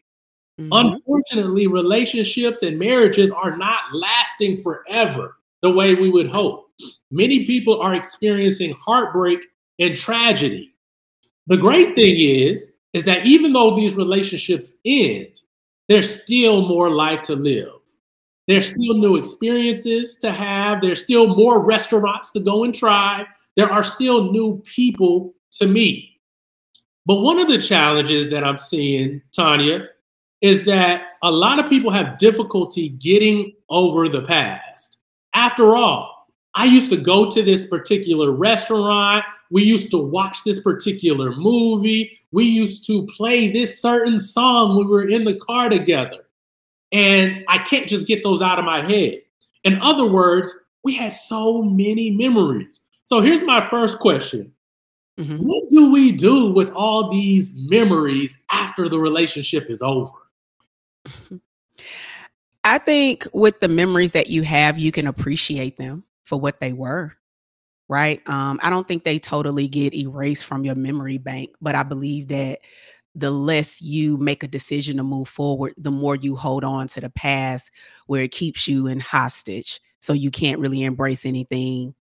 Mm-hmm. 0.61 0.69
Unfortunately, 0.73 1.67
relationships 1.67 2.63
and 2.63 2.79
marriages 2.79 3.31
are 3.31 3.57
not 3.57 3.83
lasting 3.93 4.63
forever 4.63 5.39
the 5.63 5.71
way 5.71 5.95
we 5.95 6.11
would 6.11 6.29
hope. 6.29 6.71
Many 7.11 7.45
people 7.45 7.81
are 7.81 7.95
experiencing 7.95 8.75
heartbreak 8.75 9.41
and 9.79 9.97
tragedy. 9.97 10.75
The 11.47 11.57
great 11.57 11.95
thing 11.95 12.17
is, 12.19 12.75
is 12.93 13.05
that 13.05 13.27
even 13.27 13.53
though 13.53 13.75
these 13.75 13.97
relationships 13.97 14.73
end, 14.85 15.41
there's 15.89 16.23
still 16.23 16.67
more 16.67 16.91
life 16.91 17.23
to 17.23 17.37
live. 17.37 17.69
There's 18.47 18.69
still 18.69 18.95
new 18.95 19.17
experiences 19.17 20.17
to 20.17 20.31
have. 20.31 20.81
There's 20.81 21.03
still 21.03 21.35
more 21.35 21.65
restaurants 21.65 22.31
to 22.33 22.41
go 22.41 22.65
and 22.65 22.75
try. 22.75 23.27
There 23.57 23.73
are 23.73 23.83
still 23.83 24.33
new 24.33 24.63
people 24.65 25.35
to 25.53 25.67
meet. 25.67 26.11
But 27.07 27.21
one 27.21 27.39
of 27.39 27.49
the 27.49 27.59
challenges 27.59 28.31
that 28.31 28.45
I'm 28.45 28.59
seeing, 28.59 29.23
Tonya, 29.37 29.89
is 30.41 30.65
that 30.65 31.03
a 31.23 31.31
lot 31.31 31.59
of 31.59 31.69
people 31.71 31.91
have 31.91 32.19
difficulty 32.19 32.91
getting 32.91 33.53
over 33.71 34.09
the 34.09 34.23
past. 34.23 34.99
After 35.33 35.77
all, 35.77 36.14
I 36.55 36.67
used 36.67 36.89
to 36.91 36.97
go 36.97 37.29
to 37.31 37.43
this 37.43 37.67
particular 37.67 38.31
restaurant. 38.31 39.25
We 39.51 39.65
used 39.65 39.91
to 39.91 39.99
watch 39.99 40.45
this 40.45 40.61
particular 40.61 41.35
movie. 41.35 42.19
We 42.31 42.45
used 42.45 42.87
to 42.87 43.07
play 43.07 43.51
this 43.51 43.81
certain 43.81 44.21
song 44.21 44.77
when 44.77 44.87
we 44.87 44.93
were 44.93 45.09
in 45.09 45.25
the 45.25 45.35
car 45.35 45.69
together. 45.69 46.27
And 46.93 47.45
I 47.49 47.59
can't 47.59 47.89
just 47.89 48.07
get 48.07 48.23
those 48.23 48.41
out 48.41 48.61
of 48.61 48.65
my 48.65 48.83
head. 48.83 49.15
In 49.65 49.81
other 49.83 50.07
words, 50.07 50.55
we 50.85 50.95
had 50.95 51.13
so 51.13 51.63
many 51.63 52.11
memories. 52.11 52.83
So 53.03 53.21
here's 53.21 53.43
my 53.43 53.69
first 53.69 53.99
question 53.99 54.53
mm-hmm. 55.19 55.39
What 55.39 55.71
do 55.71 55.91
we 55.91 56.13
do 56.13 56.53
with 56.53 56.71
all 56.71 57.11
these 57.11 57.53
memories 57.57 58.39
after 58.53 58.89
the 58.89 58.99
relationship 58.99 59.69
is 59.69 59.83
over? 59.83 60.13
I 62.65 62.79
think 62.79 63.27
with 63.33 63.61
the 63.61 63.69
memories 63.69 64.13
that 64.13 64.29
you 64.29 64.43
have, 64.43 64.79
you 64.79 64.93
can 64.93 65.07
appreciate 65.07 65.77
them 65.77 66.05
for 66.25 66.41
what 66.41 66.61
they 66.61 66.73
were. 66.73 67.13
Right. 67.89 68.23
Um, 68.27 68.59
I 68.63 68.71
don't 68.71 68.89
think 68.89 69.05
they 69.05 69.19
totally 69.19 69.69
get 69.69 69.95
erased 69.95 70.45
from 70.47 70.65
your 70.65 70.75
memory 70.75 71.19
bank, 71.19 71.51
but 71.61 71.75
I 71.75 71.83
believe 71.83 72.29
that 72.29 72.61
the 73.15 73.31
less 73.31 73.81
you 73.81 74.17
make 74.17 74.43
a 74.43 74.49
decision 74.49 74.97
to 74.97 75.03
move 75.03 75.29
forward, 75.29 75.75
the 75.77 75.91
more 75.91 76.17
you 76.17 76.35
hold 76.35 76.65
on 76.65 76.89
to 76.89 77.01
the 77.01 77.11
past 77.11 77.71
where 78.07 78.23
it 78.23 78.33
keeps 78.33 78.67
you 78.67 78.87
in 78.87 79.01
hostage. 79.01 79.81
So 80.01 80.13
you 80.13 80.31
can't 80.31 80.61
really 80.61 80.83
embrace 80.83 81.25
anything 81.27 81.95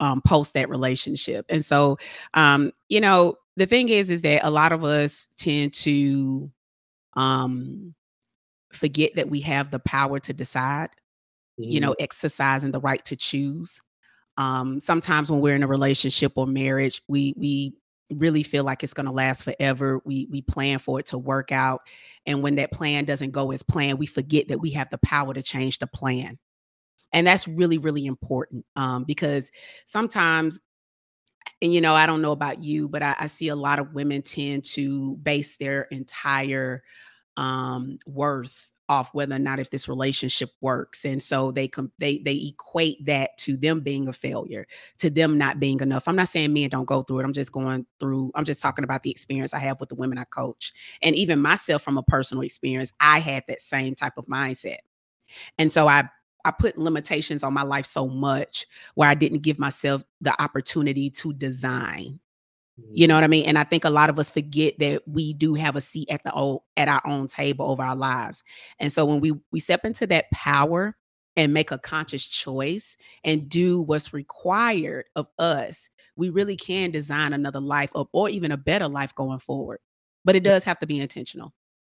um, 0.00 0.22
post 0.22 0.54
that 0.54 0.68
relationship. 0.68 1.46
And 1.48 1.64
so, 1.64 1.98
um, 2.34 2.72
you 2.88 3.00
know, 3.00 3.36
the 3.56 3.66
thing 3.66 3.88
is, 3.88 4.10
is 4.10 4.22
that 4.22 4.46
a 4.46 4.50
lot 4.50 4.72
of 4.72 4.84
us 4.84 5.28
tend 5.36 5.72
to 5.74 6.50
um, 7.14 7.94
forget 8.72 9.14
that 9.16 9.28
we 9.28 9.40
have 9.40 9.70
the 9.70 9.80
power 9.80 10.18
to 10.20 10.32
decide, 10.32 10.90
mm-hmm. 11.58 11.70
you 11.70 11.80
know, 11.80 11.92
mm-hmm. 11.92 12.02
exercising 12.04 12.70
the 12.70 12.80
right 12.80 13.04
to 13.04 13.16
choose. 13.16 13.80
Um, 14.36 14.78
sometimes 14.78 15.30
when 15.30 15.40
we're 15.40 15.56
in 15.56 15.62
a 15.62 15.68
relationship 15.68 16.32
or 16.36 16.46
marriage, 16.46 17.02
we 17.08 17.34
we 17.36 17.74
really 18.10 18.42
feel 18.42 18.64
like 18.64 18.82
it's 18.82 18.94
going 18.94 19.06
to 19.06 19.12
last 19.12 19.42
forever. 19.42 20.00
We 20.04 20.28
we 20.30 20.42
plan 20.42 20.78
for 20.78 21.00
it 21.00 21.06
to 21.06 21.18
work 21.18 21.52
out, 21.52 21.80
and 22.26 22.42
when 22.42 22.54
that 22.56 22.72
plan 22.72 23.04
doesn't 23.04 23.32
go 23.32 23.50
as 23.50 23.62
planned, 23.62 23.98
we 23.98 24.06
forget 24.06 24.48
that 24.48 24.60
we 24.60 24.70
have 24.70 24.90
the 24.90 24.98
power 24.98 25.34
to 25.34 25.42
change 25.42 25.78
the 25.78 25.86
plan, 25.88 26.38
and 27.12 27.26
that's 27.26 27.48
really 27.48 27.78
really 27.78 28.06
important 28.06 28.64
um, 28.76 29.04
because 29.04 29.50
sometimes. 29.86 30.60
And 31.62 31.72
you 31.72 31.80
know, 31.80 31.94
I 31.94 32.04
don't 32.04 32.20
know 32.20 32.32
about 32.32 32.60
you, 32.60 32.88
but 32.88 33.02
I, 33.02 33.16
I 33.18 33.26
see 33.26 33.48
a 33.48 33.56
lot 33.56 33.78
of 33.78 33.94
women 33.94 34.22
tend 34.22 34.64
to 34.66 35.16
base 35.16 35.56
their 35.56 35.82
entire 35.84 36.82
um, 37.38 37.98
worth 38.06 38.70
off 38.88 39.12
whether 39.12 39.36
or 39.36 39.38
not 39.38 39.58
if 39.58 39.70
this 39.70 39.88
relationship 39.88 40.50
works 40.60 41.04
and 41.04 41.22
so 41.22 41.50
they 41.50 41.70
they 41.98 42.18
they 42.18 42.52
equate 42.52 43.04
that 43.04 43.36
to 43.38 43.56
them 43.56 43.80
being 43.80 44.08
a 44.08 44.12
failure 44.12 44.66
to 44.98 45.10
them 45.10 45.36
not 45.38 45.60
being 45.60 45.80
enough. 45.80 46.08
I'm 46.08 46.16
not 46.16 46.28
saying 46.28 46.52
men 46.52 46.70
don't 46.70 46.84
go 46.84 47.02
through 47.02 47.20
it 47.20 47.24
i'm 47.24 47.32
just 47.32 47.52
going 47.52 47.86
through 48.00 48.32
i'm 48.34 48.44
just 48.44 48.62
talking 48.62 48.84
about 48.84 49.02
the 49.02 49.10
experience 49.10 49.54
i 49.54 49.58
have 49.58 49.80
with 49.80 49.88
the 49.88 49.94
women 49.94 50.18
i 50.18 50.24
coach 50.24 50.72
and 51.02 51.14
even 51.14 51.40
myself 51.40 51.82
from 51.82 51.98
a 51.98 52.02
personal 52.02 52.42
experience 52.42 52.92
i 53.00 53.18
had 53.18 53.44
that 53.48 53.60
same 53.60 53.94
type 53.94 54.14
of 54.16 54.26
mindset. 54.26 54.78
And 55.58 55.70
so 55.70 55.88
i 55.88 56.08
I 56.44 56.50
put 56.52 56.78
limitations 56.78 57.42
on 57.42 57.52
my 57.52 57.62
life 57.62 57.84
so 57.84 58.06
much 58.06 58.66
where 58.94 59.08
I 59.08 59.14
didn't 59.14 59.42
give 59.42 59.58
myself 59.58 60.02
the 60.20 60.40
opportunity 60.40 61.10
to 61.10 61.32
design 61.34 62.20
you 62.92 63.06
know 63.06 63.14
what 63.14 63.24
I 63.24 63.28
mean? 63.28 63.46
And 63.46 63.58
I 63.58 63.64
think 63.64 63.84
a 63.84 63.90
lot 63.90 64.10
of 64.10 64.18
us 64.18 64.30
forget 64.30 64.78
that 64.78 65.02
we 65.06 65.32
do 65.32 65.54
have 65.54 65.76
a 65.76 65.80
seat 65.80 66.10
at 66.10 66.22
the 66.24 66.32
old, 66.32 66.62
at 66.76 66.88
our 66.88 67.02
own 67.06 67.26
table 67.26 67.70
over 67.70 67.82
our 67.82 67.96
lives. 67.96 68.42
And 68.78 68.92
so 68.92 69.04
when 69.04 69.20
we 69.20 69.34
we 69.52 69.60
step 69.60 69.84
into 69.84 70.06
that 70.08 70.30
power 70.32 70.96
and 71.36 71.54
make 71.54 71.70
a 71.70 71.78
conscious 71.78 72.26
choice 72.26 72.96
and 73.24 73.48
do 73.48 73.82
what's 73.82 74.12
required 74.12 75.06
of 75.16 75.28
us, 75.38 75.90
we 76.16 76.30
really 76.30 76.56
can 76.56 76.90
design 76.90 77.32
another 77.32 77.60
life 77.60 77.90
or, 77.94 78.08
or 78.12 78.28
even 78.28 78.52
a 78.52 78.56
better 78.56 78.88
life 78.88 79.14
going 79.14 79.38
forward. 79.38 79.78
But 80.24 80.36
it 80.36 80.42
does 80.42 80.64
have 80.64 80.78
to 80.80 80.86
be 80.86 81.00
intentional. 81.00 81.52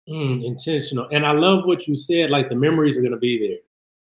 Mm, 0.09 0.45
intentional. 0.45 1.09
And 1.11 1.25
I 1.25 1.33
love 1.33 1.65
what 1.67 1.87
you 1.87 1.97
said, 1.97 2.31
like 2.31 2.49
the 2.49 2.55
memories 2.55 2.99
are 2.99 3.03
going 3.03 3.13
to 3.13 3.19
be 3.19 3.49
there. 3.49 3.59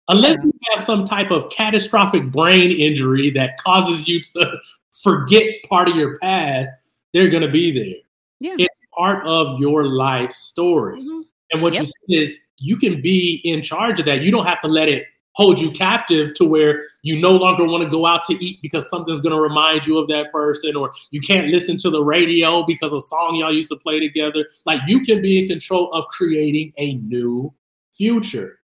Unless 0.07 0.43
you 0.43 0.51
have 0.71 0.83
some 0.83 1.03
type 1.03 1.31
of 1.31 1.49
catastrophic 1.49 2.31
brain 2.31 2.71
injury 2.71 3.31
that 3.31 3.57
causes 3.57 4.07
you 4.07 4.21
to 4.21 4.59
forget 5.05 5.47
part 5.69 5.87
of 5.87 5.95
your 5.95 6.17
past, 6.17 6.69
they're 7.13 7.29
going 7.29 7.43
to 7.43 7.51
be 7.51 7.71
there. 7.71 8.01
Yeah. 8.39 8.55
It's 8.57 8.81
part 8.97 9.25
of 9.25 9.59
your 9.59 9.87
life 9.87 10.31
story. 10.31 10.99
Mm-hmm. 10.99 11.21
And 11.51 11.61
what 11.61 11.73
yep. 11.73 11.83
you 11.83 11.85
see 11.85 12.15
is 12.23 12.39
you 12.57 12.75
can 12.75 13.01
be 13.01 13.39
in 13.43 13.61
charge 13.61 13.99
of 13.99 14.07
that. 14.07 14.21
You 14.21 14.31
don't 14.31 14.45
have 14.45 14.59
to 14.61 14.67
let 14.67 14.89
it 14.89 15.05
hold 15.33 15.59
you 15.59 15.69
captive 15.69 16.33
to 16.33 16.45
where 16.45 16.81
you 17.03 17.19
no 17.19 17.31
longer 17.31 17.65
want 17.65 17.83
to 17.83 17.89
go 17.89 18.05
out 18.05 18.23
to 18.23 18.33
eat 18.43 18.59
because 18.61 18.89
something's 18.89 19.19
going 19.19 19.35
to 19.35 19.39
remind 19.39 19.85
you 19.85 19.97
of 19.97 20.07
that 20.07 20.31
person 20.31 20.75
or 20.75 20.91
you 21.11 21.21
can't 21.21 21.47
listen 21.47 21.77
to 21.77 21.89
the 21.89 22.01
radio 22.01 22.63
because 22.65 22.93
a 22.93 23.01
song 23.01 23.35
y'all 23.35 23.53
used 23.53 23.69
to 23.69 23.75
play 23.75 23.99
together. 23.99 24.45
Like 24.65 24.81
you 24.87 25.01
can 25.01 25.21
be 25.21 25.39
in 25.39 25.47
control 25.47 25.93
of 25.93 26.07
creating 26.07 26.73
a 26.77 26.95
new 26.95 27.53
future. 27.93 28.59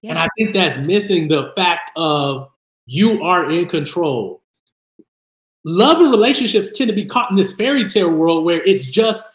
Yeah. 0.00 0.10
And 0.10 0.18
I 0.18 0.28
think 0.36 0.54
that's 0.54 0.78
missing 0.78 1.28
the 1.28 1.52
fact 1.54 1.92
of 1.94 2.50
you 2.86 3.22
are 3.22 3.50
in 3.50 3.66
control 3.66 4.42
love 5.64 6.00
and 6.00 6.10
relationships 6.10 6.76
tend 6.76 6.88
to 6.88 6.94
be 6.94 7.04
caught 7.04 7.30
in 7.30 7.36
this 7.36 7.54
fairy 7.54 7.86
tale 7.86 8.10
world 8.10 8.44
where 8.44 8.62
it's 8.64 8.84
just 8.84 9.26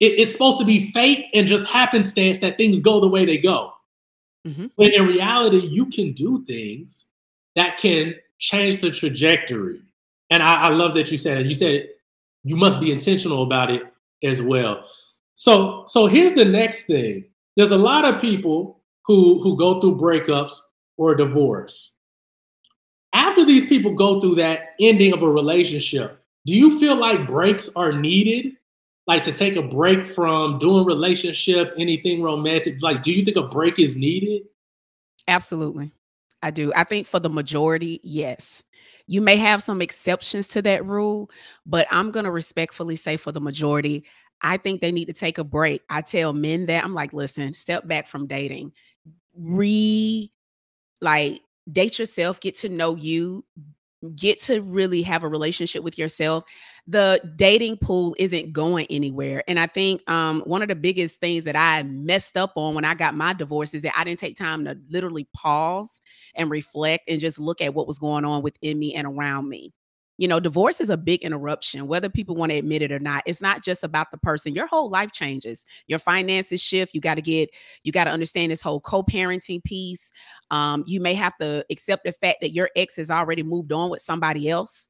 it, 0.00 0.18
it's 0.18 0.32
supposed 0.32 0.58
to 0.60 0.66
be 0.66 0.90
fate 0.90 1.26
and 1.34 1.46
just 1.46 1.68
happenstance 1.68 2.38
that 2.40 2.56
things 2.56 2.80
go 2.80 3.00
the 3.00 3.08
way 3.08 3.24
they 3.24 3.38
go. 3.38 3.72
Mm-hmm. 4.46 4.66
When 4.76 4.92
in 4.92 5.06
reality, 5.06 5.66
you 5.66 5.86
can 5.86 6.12
do 6.12 6.44
things 6.44 7.08
that 7.54 7.76
can 7.78 8.14
change 8.38 8.80
the 8.80 8.90
trajectory. 8.90 9.80
And 10.30 10.42
I, 10.42 10.62
I 10.62 10.68
love 10.68 10.94
that 10.94 11.12
you 11.12 11.18
said 11.18 11.38
it. 11.38 11.46
You 11.46 11.54
said 11.54 11.88
you 12.42 12.56
must 12.56 12.80
be 12.80 12.90
intentional 12.90 13.42
about 13.42 13.70
it 13.70 13.82
as 14.24 14.42
well. 14.42 14.84
So, 15.34 15.84
so 15.86 16.06
here's 16.06 16.34
the 16.34 16.44
next 16.44 16.86
thing. 16.86 17.24
There's 17.56 17.70
a 17.70 17.76
lot 17.76 18.04
of 18.04 18.20
people 18.20 18.80
who 19.04 19.42
who 19.42 19.56
go 19.56 19.80
through 19.80 19.98
breakups 19.98 20.54
or 20.96 21.14
divorce 21.14 21.91
after 23.12 23.44
these 23.44 23.66
people 23.66 23.92
go 23.92 24.20
through 24.20 24.36
that 24.36 24.74
ending 24.80 25.12
of 25.12 25.22
a 25.22 25.28
relationship, 25.28 26.22
do 26.46 26.54
you 26.54 26.78
feel 26.78 26.96
like 26.96 27.26
breaks 27.26 27.68
are 27.76 27.92
needed? 27.92 28.54
Like 29.06 29.22
to 29.24 29.32
take 29.32 29.56
a 29.56 29.62
break 29.62 30.06
from 30.06 30.58
doing 30.58 30.84
relationships, 30.84 31.74
anything 31.78 32.22
romantic? 32.22 32.80
Like, 32.82 33.02
do 33.02 33.12
you 33.12 33.24
think 33.24 33.36
a 33.36 33.42
break 33.42 33.78
is 33.78 33.96
needed? 33.96 34.42
Absolutely. 35.28 35.92
I 36.42 36.50
do. 36.50 36.72
I 36.74 36.84
think 36.84 37.06
for 37.06 37.20
the 37.20 37.30
majority, 37.30 38.00
yes. 38.02 38.62
You 39.06 39.20
may 39.20 39.36
have 39.36 39.62
some 39.62 39.82
exceptions 39.82 40.48
to 40.48 40.62
that 40.62 40.86
rule, 40.86 41.30
but 41.66 41.86
I'm 41.90 42.10
going 42.10 42.24
to 42.24 42.30
respectfully 42.30 42.96
say 42.96 43.16
for 43.16 43.32
the 43.32 43.40
majority, 43.40 44.04
I 44.40 44.56
think 44.56 44.80
they 44.80 44.92
need 44.92 45.06
to 45.06 45.12
take 45.12 45.38
a 45.38 45.44
break. 45.44 45.82
I 45.90 46.02
tell 46.02 46.32
men 46.32 46.66
that 46.66 46.84
I'm 46.84 46.94
like, 46.94 47.12
listen, 47.12 47.52
step 47.52 47.86
back 47.86 48.08
from 48.08 48.26
dating. 48.26 48.72
Re 49.36 50.30
like 51.00 51.40
date 51.70 51.98
yourself, 51.98 52.40
get 52.40 52.54
to 52.56 52.68
know 52.68 52.94
you, 52.94 53.44
get 54.16 54.40
to 54.40 54.60
really 54.62 55.02
have 55.02 55.22
a 55.22 55.28
relationship 55.28 55.82
with 55.84 55.96
yourself 55.96 56.44
the 56.88 57.20
dating 57.36 57.76
pool 57.76 58.16
isn't 58.18 58.52
going 58.52 58.86
anywhere 58.90 59.44
and 59.46 59.60
i 59.60 59.66
think 59.66 60.02
um, 60.10 60.40
one 60.40 60.62
of 60.62 60.68
the 60.68 60.74
biggest 60.74 61.20
things 61.20 61.44
that 61.44 61.54
i 61.54 61.82
messed 61.84 62.36
up 62.36 62.52
on 62.56 62.74
when 62.74 62.84
i 62.84 62.94
got 62.94 63.14
my 63.14 63.32
divorce 63.32 63.74
is 63.74 63.82
that 63.82 63.96
i 63.96 64.02
didn't 64.02 64.18
take 64.18 64.36
time 64.36 64.64
to 64.64 64.76
literally 64.90 65.28
pause 65.36 66.00
and 66.34 66.50
reflect 66.50 67.08
and 67.08 67.20
just 67.20 67.38
look 67.38 67.60
at 67.60 67.74
what 67.74 67.86
was 67.86 67.98
going 67.98 68.24
on 68.24 68.42
within 68.42 68.78
me 68.78 68.94
and 68.94 69.06
around 69.06 69.48
me 69.48 69.72
you 70.22 70.28
know, 70.28 70.38
divorce 70.38 70.80
is 70.80 70.88
a 70.88 70.96
big 70.96 71.24
interruption, 71.24 71.88
whether 71.88 72.08
people 72.08 72.36
want 72.36 72.52
to 72.52 72.56
admit 72.56 72.80
it 72.80 72.92
or 72.92 73.00
not. 73.00 73.24
It's 73.26 73.42
not 73.42 73.64
just 73.64 73.82
about 73.82 74.12
the 74.12 74.18
person. 74.18 74.54
Your 74.54 74.68
whole 74.68 74.88
life 74.88 75.10
changes. 75.10 75.66
Your 75.88 75.98
finances 75.98 76.62
shift. 76.62 76.94
You 76.94 77.00
got 77.00 77.16
to 77.16 77.22
get, 77.22 77.50
you 77.82 77.90
got 77.90 78.04
to 78.04 78.12
understand 78.12 78.52
this 78.52 78.62
whole 78.62 78.78
co-parenting 78.78 79.64
piece. 79.64 80.12
Um, 80.52 80.84
you 80.86 81.00
may 81.00 81.14
have 81.14 81.36
to 81.38 81.66
accept 81.72 82.04
the 82.04 82.12
fact 82.12 82.36
that 82.40 82.52
your 82.52 82.70
ex 82.76 82.94
has 82.94 83.10
already 83.10 83.42
moved 83.42 83.72
on 83.72 83.90
with 83.90 84.00
somebody 84.00 84.48
else, 84.48 84.86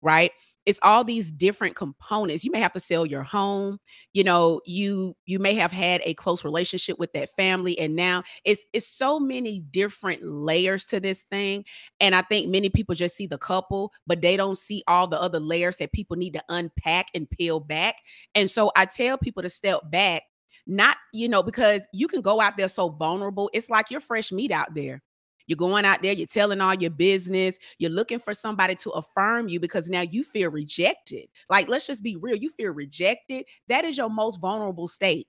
right? 0.00 0.32
It's 0.66 0.78
all 0.82 1.04
these 1.04 1.30
different 1.30 1.76
components. 1.76 2.44
You 2.44 2.50
may 2.50 2.60
have 2.60 2.72
to 2.72 2.80
sell 2.80 3.06
your 3.06 3.22
home 3.22 3.78
you 4.12 4.24
know 4.24 4.60
you 4.64 5.16
you 5.26 5.38
may 5.38 5.54
have 5.54 5.72
had 5.72 6.00
a 6.04 6.14
close 6.14 6.44
relationship 6.44 6.98
with 6.98 7.12
that 7.12 7.30
family 7.30 7.78
and 7.78 7.96
now 7.96 8.22
it's 8.44 8.64
it's 8.72 8.86
so 8.86 9.18
many 9.18 9.60
different 9.70 10.22
layers 10.24 10.86
to 10.86 11.00
this 11.00 11.24
thing 11.24 11.64
and 12.00 12.14
i 12.14 12.22
think 12.22 12.48
many 12.50 12.68
people 12.68 12.94
just 12.94 13.16
see 13.16 13.26
the 13.26 13.38
couple 13.38 13.92
but 14.06 14.20
they 14.20 14.36
don't 14.36 14.58
see 14.58 14.82
all 14.86 15.06
the 15.06 15.20
other 15.20 15.40
layers 15.40 15.76
that 15.78 15.92
people 15.92 16.16
need 16.16 16.32
to 16.32 16.42
unpack 16.48 17.06
and 17.14 17.28
peel 17.30 17.60
back 17.60 17.96
and 18.34 18.50
so 18.50 18.70
i 18.76 18.84
tell 18.84 19.16
people 19.18 19.42
to 19.42 19.48
step 19.48 19.80
back 19.90 20.22
not 20.66 20.96
you 21.12 21.28
know 21.28 21.42
because 21.42 21.86
you 21.92 22.06
can 22.06 22.20
go 22.20 22.40
out 22.40 22.56
there 22.56 22.68
so 22.68 22.90
vulnerable 22.90 23.50
it's 23.52 23.70
like 23.70 23.90
you're 23.90 24.00
fresh 24.00 24.30
meat 24.30 24.50
out 24.50 24.72
there 24.74 25.02
you're 25.46 25.56
going 25.56 25.84
out 25.84 26.02
there, 26.02 26.12
you're 26.12 26.26
telling 26.26 26.60
all 26.60 26.74
your 26.74 26.90
business, 26.90 27.58
you're 27.78 27.90
looking 27.90 28.18
for 28.18 28.34
somebody 28.34 28.74
to 28.76 28.90
affirm 28.90 29.48
you 29.48 29.60
because 29.60 29.88
now 29.88 30.00
you 30.02 30.24
feel 30.24 30.50
rejected. 30.50 31.26
Like, 31.48 31.68
let's 31.68 31.86
just 31.86 32.02
be 32.02 32.16
real, 32.16 32.36
you 32.36 32.50
feel 32.50 32.72
rejected. 32.72 33.46
That 33.68 33.84
is 33.84 33.96
your 33.96 34.10
most 34.10 34.40
vulnerable 34.40 34.86
state. 34.86 35.26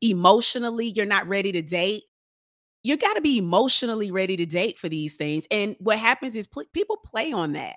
Emotionally, 0.00 0.86
you're 0.86 1.06
not 1.06 1.26
ready 1.28 1.52
to 1.52 1.62
date. 1.62 2.04
You 2.82 2.96
got 2.96 3.14
to 3.14 3.20
be 3.20 3.36
emotionally 3.36 4.10
ready 4.10 4.36
to 4.38 4.46
date 4.46 4.78
for 4.78 4.88
these 4.88 5.16
things. 5.16 5.46
And 5.50 5.76
what 5.80 5.98
happens 5.98 6.34
is 6.34 6.46
pl- 6.46 6.64
people 6.72 6.96
play 7.04 7.32
on 7.32 7.52
that. 7.52 7.76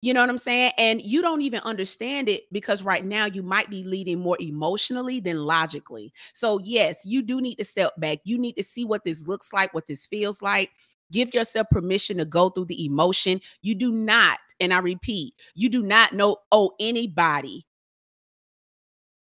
You 0.00 0.14
know 0.14 0.20
what 0.20 0.30
I'm 0.30 0.38
saying? 0.38 0.72
And 0.78 1.02
you 1.02 1.22
don't 1.22 1.42
even 1.42 1.60
understand 1.60 2.28
it 2.28 2.44
because 2.52 2.84
right 2.84 3.04
now 3.04 3.26
you 3.26 3.42
might 3.42 3.68
be 3.68 3.82
leading 3.82 4.20
more 4.20 4.36
emotionally 4.40 5.18
than 5.18 5.38
logically. 5.38 6.12
So, 6.32 6.60
yes, 6.60 7.04
you 7.04 7.20
do 7.20 7.40
need 7.40 7.56
to 7.56 7.64
step 7.64 7.94
back. 7.98 8.18
You 8.22 8.38
need 8.38 8.54
to 8.54 8.62
see 8.62 8.84
what 8.84 9.04
this 9.04 9.26
looks 9.26 9.52
like, 9.52 9.74
what 9.74 9.88
this 9.88 10.06
feels 10.06 10.40
like. 10.40 10.70
Give 11.10 11.34
yourself 11.34 11.68
permission 11.70 12.18
to 12.18 12.24
go 12.24 12.50
through 12.50 12.66
the 12.66 12.84
emotion. 12.84 13.40
You 13.62 13.74
do 13.74 13.90
not, 13.90 14.38
and 14.60 14.72
I 14.72 14.78
repeat, 14.78 15.34
you 15.54 15.68
do 15.68 15.82
not 15.82 16.12
know 16.12 16.36
owe 16.52 16.72
anybody 16.78 17.66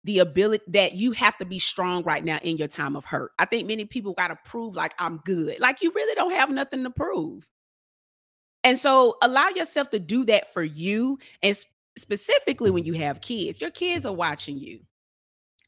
the 0.03 0.19
ability 0.19 0.63
that 0.69 0.93
you 0.93 1.11
have 1.11 1.37
to 1.37 1.45
be 1.45 1.59
strong 1.59 2.03
right 2.03 2.23
now 2.23 2.39
in 2.41 2.57
your 2.57 2.67
time 2.67 2.95
of 2.95 3.05
hurt. 3.05 3.31
I 3.37 3.45
think 3.45 3.67
many 3.67 3.85
people 3.85 4.13
got 4.13 4.29
to 4.29 4.39
prove 4.45 4.75
like 4.75 4.93
I'm 4.97 5.17
good. 5.25 5.59
Like 5.59 5.81
you 5.81 5.91
really 5.93 6.15
don't 6.15 6.31
have 6.31 6.49
nothing 6.49 6.83
to 6.83 6.89
prove. 6.89 7.45
And 8.63 8.77
so 8.77 9.15
allow 9.21 9.49
yourself 9.49 9.89
to 9.91 9.99
do 9.99 10.25
that 10.25 10.53
for 10.53 10.63
you 10.63 11.17
and 11.41 11.57
specifically 11.97 12.71
when 12.71 12.85
you 12.85 12.93
have 12.93 13.21
kids. 13.21 13.61
Your 13.61 13.71
kids 13.71 14.05
are 14.05 14.13
watching 14.13 14.57
you. 14.57 14.81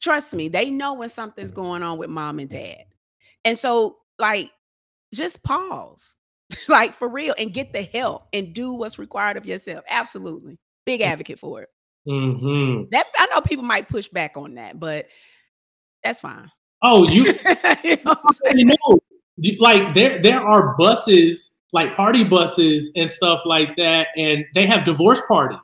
Trust 0.02 0.34
me, 0.34 0.50
they 0.50 0.70
know 0.70 0.94
when 0.94 1.10
something's 1.10 1.52
going 1.52 1.84
on 1.84 1.98
with 1.98 2.10
mom 2.10 2.40
and 2.40 2.50
dad. 2.50 2.86
And 3.46 3.58
so 3.58 3.98
like 4.20 4.52
just 5.14 5.44
pause. 5.44 6.16
like 6.68 6.94
for 6.94 7.08
real 7.08 7.34
and 7.38 7.54
get 7.54 7.74
the 7.74 7.84
help 7.84 8.28
and 8.34 8.54
do 8.54 8.74
what's 8.74 9.00
required 9.00 9.38
of 9.38 9.46
yourself. 9.46 9.84
Absolutely. 9.90 10.58
Big 10.86 11.02
mm. 11.02 11.06
advocate 11.06 11.40
for 11.40 11.62
it. 11.62 11.70
Mm-hmm. 12.08 12.90
That 12.92 13.08
I 13.18 13.28
know 13.28 13.42
people 13.42 13.64
might 13.64 13.88
push 13.88 14.08
back 14.10 14.36
on 14.36 14.56
that, 14.56 14.80
but 14.80 15.06
that's 16.04 16.20
fine. 16.20 16.52
Oh, 16.82 17.08
you, 17.10 17.26
you 17.84 17.98
you 18.54 18.66
know 18.66 19.00
like 19.60 19.94
there 19.94 20.22
there 20.22 20.42
are 20.42 20.76
buses 20.78 21.58
like 21.72 21.96
party 21.96 22.24
buses 22.24 22.92
and 22.96 23.10
stuff 23.10 23.42
like 23.46 23.76
that, 23.78 24.10
and 24.18 24.46
they 24.54 24.66
have 24.66 24.86
divorce 24.86 25.22
parties. 25.28 25.60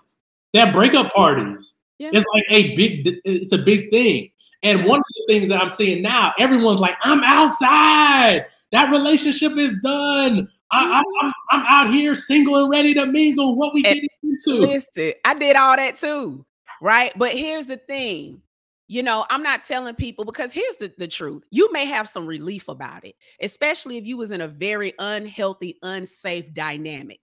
They 0.54 0.60
have 0.60 0.74
breakup 0.74 1.14
parties. 1.14 1.78
Yeah. 2.00 2.12
It's 2.14 2.26
like 2.34 2.44
a 2.50 2.76
big, 2.76 3.20
it's 3.26 3.52
a 3.52 3.58
big 3.58 3.90
thing. 3.90 4.32
And 4.64 4.86
one 4.86 5.00
of 5.00 5.06
the 5.16 5.34
things 5.34 5.50
that 5.50 5.62
I'm 5.62 5.70
seeing 5.70 6.02
now, 6.02 6.34
everyone's 6.40 6.80
like, 6.80 6.96
I'm 7.04 7.24
outside. 7.24 8.46
That 8.72 8.92
relationship 8.92 9.54
is 9.54 9.78
done. 9.84 10.48
I, 10.72 10.84
am 10.84 11.04
mm-hmm. 11.04 11.30
I'm 11.52 11.66
out 11.68 11.94
here 11.94 12.16
single 12.16 12.58
and 12.58 12.70
ready 12.70 12.94
to 12.96 13.06
mingle. 13.06 13.56
What 13.56 13.74
we 13.74 13.84
getting 13.84 14.08
into? 14.24 14.62
Listen, 14.62 15.14
I 15.24 15.34
did 15.34 15.56
all 15.56 15.76
that 15.76 15.96
too, 15.96 16.46
right? 16.82 17.14
But 17.18 17.32
here's 17.32 17.68
the 17.68 17.78
thing: 17.78 18.42
you 18.88 19.04
know, 19.04 19.26
I'm 19.30 19.44
not 19.44 19.64
telling 19.64 19.96
people 19.96 20.24
because 20.24 20.54
here's 20.54 20.78
the, 20.78 20.94
the 20.98 21.08
truth. 21.08 21.44
You 21.52 21.72
may 21.74 21.86
have 21.86 22.08
some 22.08 22.26
relief 22.26 22.68
about 22.70 23.06
it, 23.06 23.16
especially 23.42 23.98
if 23.98 24.06
you 24.06 24.18
was 24.18 24.32
in 24.32 24.42
a 24.42 24.48
very 24.48 24.94
unhealthy, 25.00 25.78
unsafe 25.84 26.54
dynamic. 26.54 27.20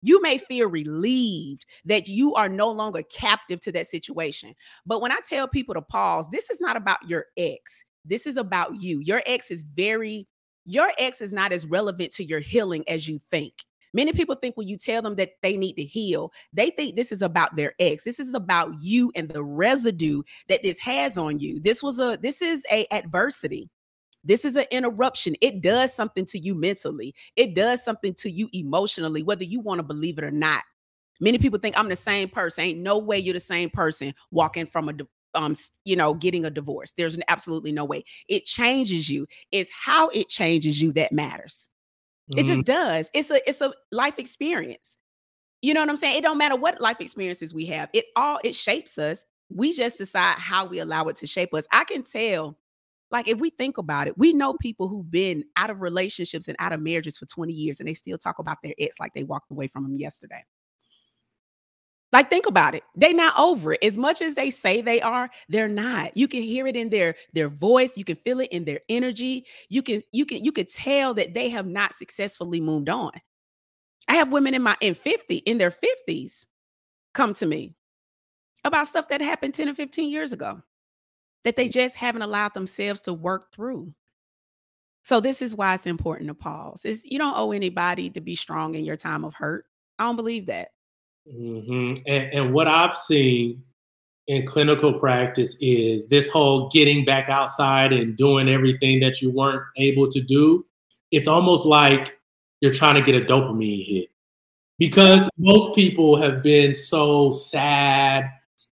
You 0.00 0.20
may 0.20 0.38
feel 0.38 0.68
relieved 0.68 1.66
that 1.84 2.08
you 2.08 2.34
are 2.34 2.48
no 2.48 2.70
longer 2.70 3.02
captive 3.10 3.60
to 3.60 3.72
that 3.72 3.86
situation. 3.86 4.54
But 4.86 5.00
when 5.00 5.12
I 5.12 5.20
tell 5.28 5.48
people 5.48 5.74
to 5.74 5.82
pause, 5.82 6.26
this 6.30 6.50
is 6.50 6.60
not 6.60 6.76
about 6.76 7.08
your 7.08 7.26
ex. 7.36 7.84
This 8.04 8.26
is 8.26 8.36
about 8.36 8.82
you. 8.82 9.00
Your 9.00 9.22
ex 9.26 9.50
is 9.50 9.62
very, 9.62 10.28
your 10.66 10.90
ex 10.98 11.20
is 11.20 11.32
not 11.32 11.52
as 11.52 11.66
relevant 11.66 12.12
to 12.12 12.24
your 12.24 12.40
healing 12.40 12.84
as 12.88 13.08
you 13.08 13.18
think. 13.30 13.54
Many 13.94 14.12
people 14.12 14.34
think 14.34 14.56
when 14.56 14.68
you 14.68 14.76
tell 14.76 15.00
them 15.00 15.14
that 15.16 15.30
they 15.40 15.56
need 15.56 15.74
to 15.74 15.84
heal, 15.84 16.32
they 16.52 16.70
think 16.70 16.96
this 16.96 17.12
is 17.12 17.22
about 17.22 17.56
their 17.56 17.72
ex. 17.78 18.04
This 18.04 18.20
is 18.20 18.34
about 18.34 18.70
you 18.82 19.10
and 19.14 19.28
the 19.28 19.42
residue 19.42 20.22
that 20.48 20.62
this 20.62 20.78
has 20.80 21.16
on 21.16 21.38
you. 21.38 21.60
This 21.60 21.82
was 21.82 22.00
a 22.00 22.18
this 22.20 22.42
is 22.42 22.66
a 22.70 22.86
adversity. 22.92 23.70
This 24.24 24.44
is 24.44 24.56
an 24.56 24.64
interruption. 24.70 25.36
It 25.40 25.60
does 25.60 25.94
something 25.94 26.26
to 26.26 26.38
you 26.38 26.54
mentally. 26.54 27.14
It 27.36 27.54
does 27.54 27.84
something 27.84 28.14
to 28.14 28.30
you 28.30 28.48
emotionally, 28.52 29.22
whether 29.22 29.44
you 29.44 29.60
want 29.60 29.78
to 29.78 29.84
believe 29.84 30.18
it 30.18 30.24
or 30.24 30.30
not. 30.30 30.64
Many 31.20 31.38
people 31.38 31.58
think 31.58 31.78
I'm 31.78 31.88
the 31.88 31.96
same 31.96 32.28
person. 32.28 32.64
Ain't 32.64 32.78
no 32.80 32.98
way 32.98 33.18
you're 33.18 33.34
the 33.34 33.40
same 33.40 33.70
person 33.70 34.14
walking 34.30 34.66
from 34.66 34.88
a 34.88 34.94
um 35.34 35.54
you 35.84 35.94
know 35.94 36.14
getting 36.14 36.44
a 36.44 36.50
divorce. 36.50 36.92
There's 36.96 37.16
absolutely 37.28 37.70
no 37.70 37.84
way. 37.84 38.04
It 38.28 38.44
changes 38.44 39.08
you. 39.08 39.28
It's 39.52 39.70
how 39.70 40.08
it 40.08 40.28
changes 40.28 40.82
you 40.82 40.92
that 40.94 41.12
matters. 41.12 41.68
It 42.30 42.36
mm-hmm. 42.36 42.46
just 42.46 42.66
does. 42.66 43.10
It's 43.12 43.30
a 43.30 43.48
it's 43.48 43.60
a 43.60 43.72
life 43.92 44.18
experience. 44.18 44.96
You 45.62 45.74
know 45.74 45.80
what 45.80 45.88
I'm 45.88 45.96
saying? 45.96 46.18
It 46.18 46.22
don't 46.22 46.38
matter 46.38 46.56
what 46.56 46.80
life 46.80 46.98
experiences 47.00 47.54
we 47.54 47.66
have. 47.66 47.88
It 47.92 48.06
all 48.16 48.38
it 48.44 48.54
shapes 48.54 48.98
us. 48.98 49.24
We 49.50 49.74
just 49.74 49.98
decide 49.98 50.38
how 50.38 50.66
we 50.66 50.78
allow 50.78 51.04
it 51.06 51.16
to 51.16 51.26
shape 51.26 51.52
us. 51.54 51.66
I 51.72 51.84
can 51.84 52.02
tell 52.02 52.58
like 53.10 53.28
if 53.28 53.38
we 53.38 53.50
think 53.50 53.78
about 53.78 54.08
it, 54.08 54.18
we 54.18 54.32
know 54.32 54.54
people 54.54 54.88
who've 54.88 55.10
been 55.10 55.44
out 55.56 55.70
of 55.70 55.80
relationships 55.82 56.48
and 56.48 56.56
out 56.58 56.72
of 56.72 56.80
marriages 56.80 57.18
for 57.18 57.26
20 57.26 57.52
years 57.52 57.78
and 57.78 57.88
they 57.88 57.94
still 57.94 58.18
talk 58.18 58.38
about 58.38 58.58
their 58.62 58.74
ex 58.78 58.98
like 58.98 59.12
they 59.14 59.24
walked 59.24 59.50
away 59.50 59.68
from 59.68 59.84
them 59.84 59.96
yesterday. 59.96 60.42
Like, 62.14 62.30
think 62.30 62.46
about 62.46 62.76
it. 62.76 62.84
They're 62.94 63.12
not 63.12 63.36
over 63.36 63.72
it. 63.72 63.82
As 63.82 63.98
much 63.98 64.22
as 64.22 64.36
they 64.36 64.48
say 64.48 64.80
they 64.80 65.00
are, 65.00 65.28
they're 65.48 65.66
not. 65.66 66.16
You 66.16 66.28
can 66.28 66.44
hear 66.44 66.68
it 66.68 66.76
in 66.76 66.88
their 66.88 67.16
their 67.32 67.48
voice. 67.48 67.98
You 67.98 68.04
can 68.04 68.14
feel 68.14 68.38
it 68.38 68.52
in 68.52 68.64
their 68.64 68.82
energy. 68.88 69.46
You 69.68 69.82
can 69.82 70.00
you 70.12 70.24
can 70.24 70.44
you 70.44 70.52
could 70.52 70.68
tell 70.68 71.12
that 71.14 71.34
they 71.34 71.48
have 71.48 71.66
not 71.66 71.92
successfully 71.92 72.60
moved 72.60 72.88
on. 72.88 73.10
I 74.06 74.14
have 74.14 74.30
women 74.30 74.54
in 74.54 74.62
my 74.62 74.76
in 74.80 74.94
50 74.94 75.38
in 75.38 75.58
their 75.58 75.72
50s 75.72 76.46
come 77.14 77.34
to 77.34 77.46
me 77.46 77.74
about 78.62 78.86
stuff 78.86 79.08
that 79.08 79.20
happened 79.20 79.54
10 79.54 79.70
or 79.70 79.74
15 79.74 80.08
years 80.08 80.32
ago 80.32 80.62
that 81.42 81.56
they 81.56 81.68
just 81.68 81.96
haven't 81.96 82.22
allowed 82.22 82.54
themselves 82.54 83.00
to 83.02 83.12
work 83.12 83.52
through. 83.52 83.92
So 85.02 85.18
this 85.20 85.42
is 85.42 85.52
why 85.52 85.74
it's 85.74 85.84
important 85.84 86.28
to 86.28 86.34
pause. 86.34 86.84
Is 86.84 87.04
you 87.04 87.18
don't 87.18 87.36
owe 87.36 87.50
anybody 87.50 88.08
to 88.10 88.20
be 88.20 88.36
strong 88.36 88.76
in 88.76 88.84
your 88.84 88.96
time 88.96 89.24
of 89.24 89.34
hurt. 89.34 89.64
I 89.98 90.04
don't 90.04 90.14
believe 90.14 90.46
that. 90.46 90.68
Mm-hmm. 91.32 92.02
And, 92.06 92.32
and 92.32 92.54
what 92.54 92.68
I've 92.68 92.96
seen 92.96 93.62
in 94.26 94.46
clinical 94.46 94.92
practice 94.92 95.56
is 95.60 96.06
this 96.08 96.28
whole 96.28 96.68
getting 96.70 97.04
back 97.04 97.28
outside 97.28 97.92
and 97.92 98.16
doing 98.16 98.48
everything 98.48 99.00
that 99.00 99.20
you 99.20 99.30
weren't 99.30 99.62
able 99.76 100.08
to 100.10 100.20
do. 100.20 100.64
It's 101.10 101.28
almost 101.28 101.66
like 101.66 102.18
you're 102.60 102.74
trying 102.74 102.94
to 102.94 103.02
get 103.02 103.20
a 103.20 103.24
dopamine 103.24 103.86
hit 103.86 104.08
because 104.78 105.28
most 105.38 105.74
people 105.74 106.16
have 106.16 106.42
been 106.42 106.74
so 106.74 107.30
sad 107.30 108.30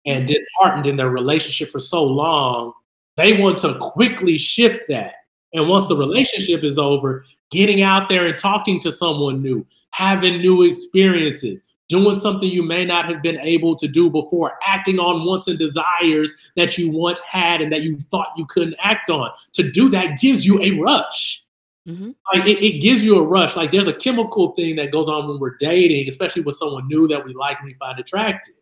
and 0.06 0.28
disheartened 0.28 0.88
in 0.88 0.98
their 0.98 1.10
relationship 1.10 1.70
for 1.70 1.80
so 1.80 2.04
long. 2.04 2.74
They 3.18 3.34
want 3.34 3.58
to 3.60 3.78
quickly 3.80 4.38
shift 4.38 4.84
that. 4.90 5.16
And 5.54 5.68
once 5.68 5.88
the 5.88 5.98
relationship 5.98 6.64
is 6.64 6.78
over, 6.78 7.26
getting 7.52 7.82
out 7.82 8.08
there 8.08 8.28
and 8.28 8.38
talking 8.38 8.80
to 8.82 8.92
someone 8.92 9.42
new, 9.42 9.66
having 9.92 10.42
new 10.42 10.64
experiences, 10.64 11.64
doing 11.90 12.16
something 12.16 12.50
you 12.50 12.64
may 12.64 12.86
not 12.86 13.06
have 13.06 13.22
been 13.22 13.40
able 13.40 13.76
to 13.76 13.88
do 13.88 14.10
before, 14.10 14.58
acting 14.64 15.00
on 15.00 15.26
wants 15.26 15.48
and 15.48 15.60
desires 15.60 16.32
that 16.56 16.78
you 16.78 16.90
once 16.92 17.20
had 17.22 17.62
and 17.62 17.72
that 17.74 17.82
you 17.82 17.98
thought 18.12 18.32
you 18.38 18.46
couldn't 18.46 18.76
act 18.80 19.10
on. 19.10 19.32
To 19.54 19.70
do 19.70 19.90
that 19.90 20.20
gives 20.20 20.46
you 20.46 20.62
a 20.62 20.80
rush. 20.80 21.44
Mm-hmm. 21.88 22.12
Like 22.34 22.48
it, 22.48 22.64
it, 22.64 22.82
gives 22.82 23.04
you 23.04 23.18
a 23.18 23.24
rush. 23.24 23.56
Like 23.56 23.72
there's 23.72 23.88
a 23.88 23.94
chemical 23.94 24.50
thing 24.50 24.76
that 24.76 24.92
goes 24.92 25.10
on 25.10 25.28
when 25.28 25.40
we're 25.40 25.58
dating, 25.58 26.08
especially 26.08 26.44
with 26.44 26.56
someone 26.56 26.88
new 26.88 27.08
that 27.08 27.26
we 27.26 27.34
like 27.34 27.58
and 27.60 27.66
we 27.66 27.74
find 27.74 28.00
attractive. 28.00 28.54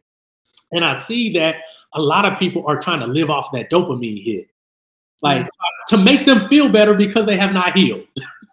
And 0.72 0.86
I 0.86 0.98
see 0.98 1.34
that 1.34 1.64
a 1.94 2.02
lot 2.02 2.26
of 2.26 2.40
people 2.40 2.64
are 2.68 2.80
trying 2.80 3.02
to 3.02 3.08
live 3.08 3.30
off 3.30 3.52
that 3.54 3.70
dopamine 3.70 4.24
hit, 4.24 4.48
like 5.22 5.46
mm-hmm. 5.46 5.96
to 5.96 6.04
make 6.04 6.26
them 6.26 6.48
feel 6.48 6.70
better 6.70 6.94
because 6.94 7.26
they 7.26 7.38
have 7.38 7.54
not 7.54 7.78
healed, 7.78 8.06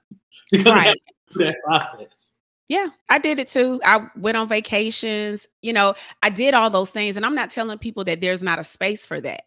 because 0.50 0.72
right. 0.72 0.96
that 1.34 1.56
process. 1.64 2.34
Yeah, 2.68 2.88
I 3.10 3.18
did 3.18 3.38
it 3.38 3.48
too. 3.48 3.80
I 3.84 4.06
went 4.16 4.36
on 4.36 4.48
vacations. 4.48 5.46
You 5.60 5.72
know, 5.72 5.94
I 6.22 6.30
did 6.30 6.54
all 6.54 6.70
those 6.70 6.90
things. 6.90 7.16
And 7.16 7.26
I'm 7.26 7.34
not 7.34 7.50
telling 7.50 7.78
people 7.78 8.04
that 8.04 8.20
there's 8.20 8.42
not 8.42 8.58
a 8.58 8.64
space 8.64 9.04
for 9.04 9.20
that. 9.20 9.42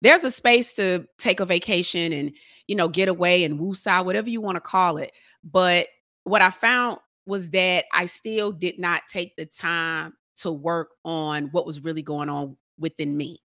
There's 0.00 0.24
a 0.24 0.30
space 0.30 0.74
to 0.74 1.06
take 1.18 1.40
a 1.40 1.44
vacation 1.44 2.12
and, 2.12 2.32
you 2.66 2.74
know, 2.76 2.88
get 2.88 3.08
away 3.08 3.44
and 3.44 3.58
woosah, 3.58 4.04
whatever 4.04 4.28
you 4.28 4.40
want 4.40 4.56
to 4.56 4.60
call 4.60 4.96
it. 4.96 5.12
But 5.44 5.88
what 6.24 6.42
I 6.42 6.50
found 6.50 6.98
was 7.26 7.50
that 7.50 7.84
I 7.92 8.06
still 8.06 8.52
did 8.52 8.78
not 8.78 9.02
take 9.08 9.36
the 9.36 9.46
time 9.46 10.14
to 10.36 10.50
work 10.50 10.90
on 11.04 11.48
what 11.52 11.66
was 11.66 11.80
really 11.82 12.02
going 12.02 12.28
on 12.28 12.56
within 12.78 13.16
me. 13.16 13.42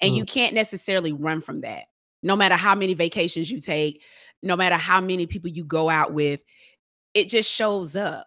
And 0.00 0.12
mm. 0.12 0.16
you 0.16 0.24
can't 0.24 0.54
necessarily 0.54 1.12
run 1.12 1.40
from 1.40 1.60
that. 1.62 1.84
No 2.22 2.36
matter 2.36 2.56
how 2.56 2.74
many 2.74 2.94
vacations 2.94 3.50
you 3.50 3.60
take, 3.60 4.02
no 4.42 4.56
matter 4.56 4.76
how 4.76 5.00
many 5.00 5.26
people 5.26 5.50
you 5.50 5.64
go 5.64 5.88
out 5.88 6.12
with, 6.12 6.42
it 7.14 7.28
just 7.28 7.50
shows 7.50 7.96
up. 7.96 8.26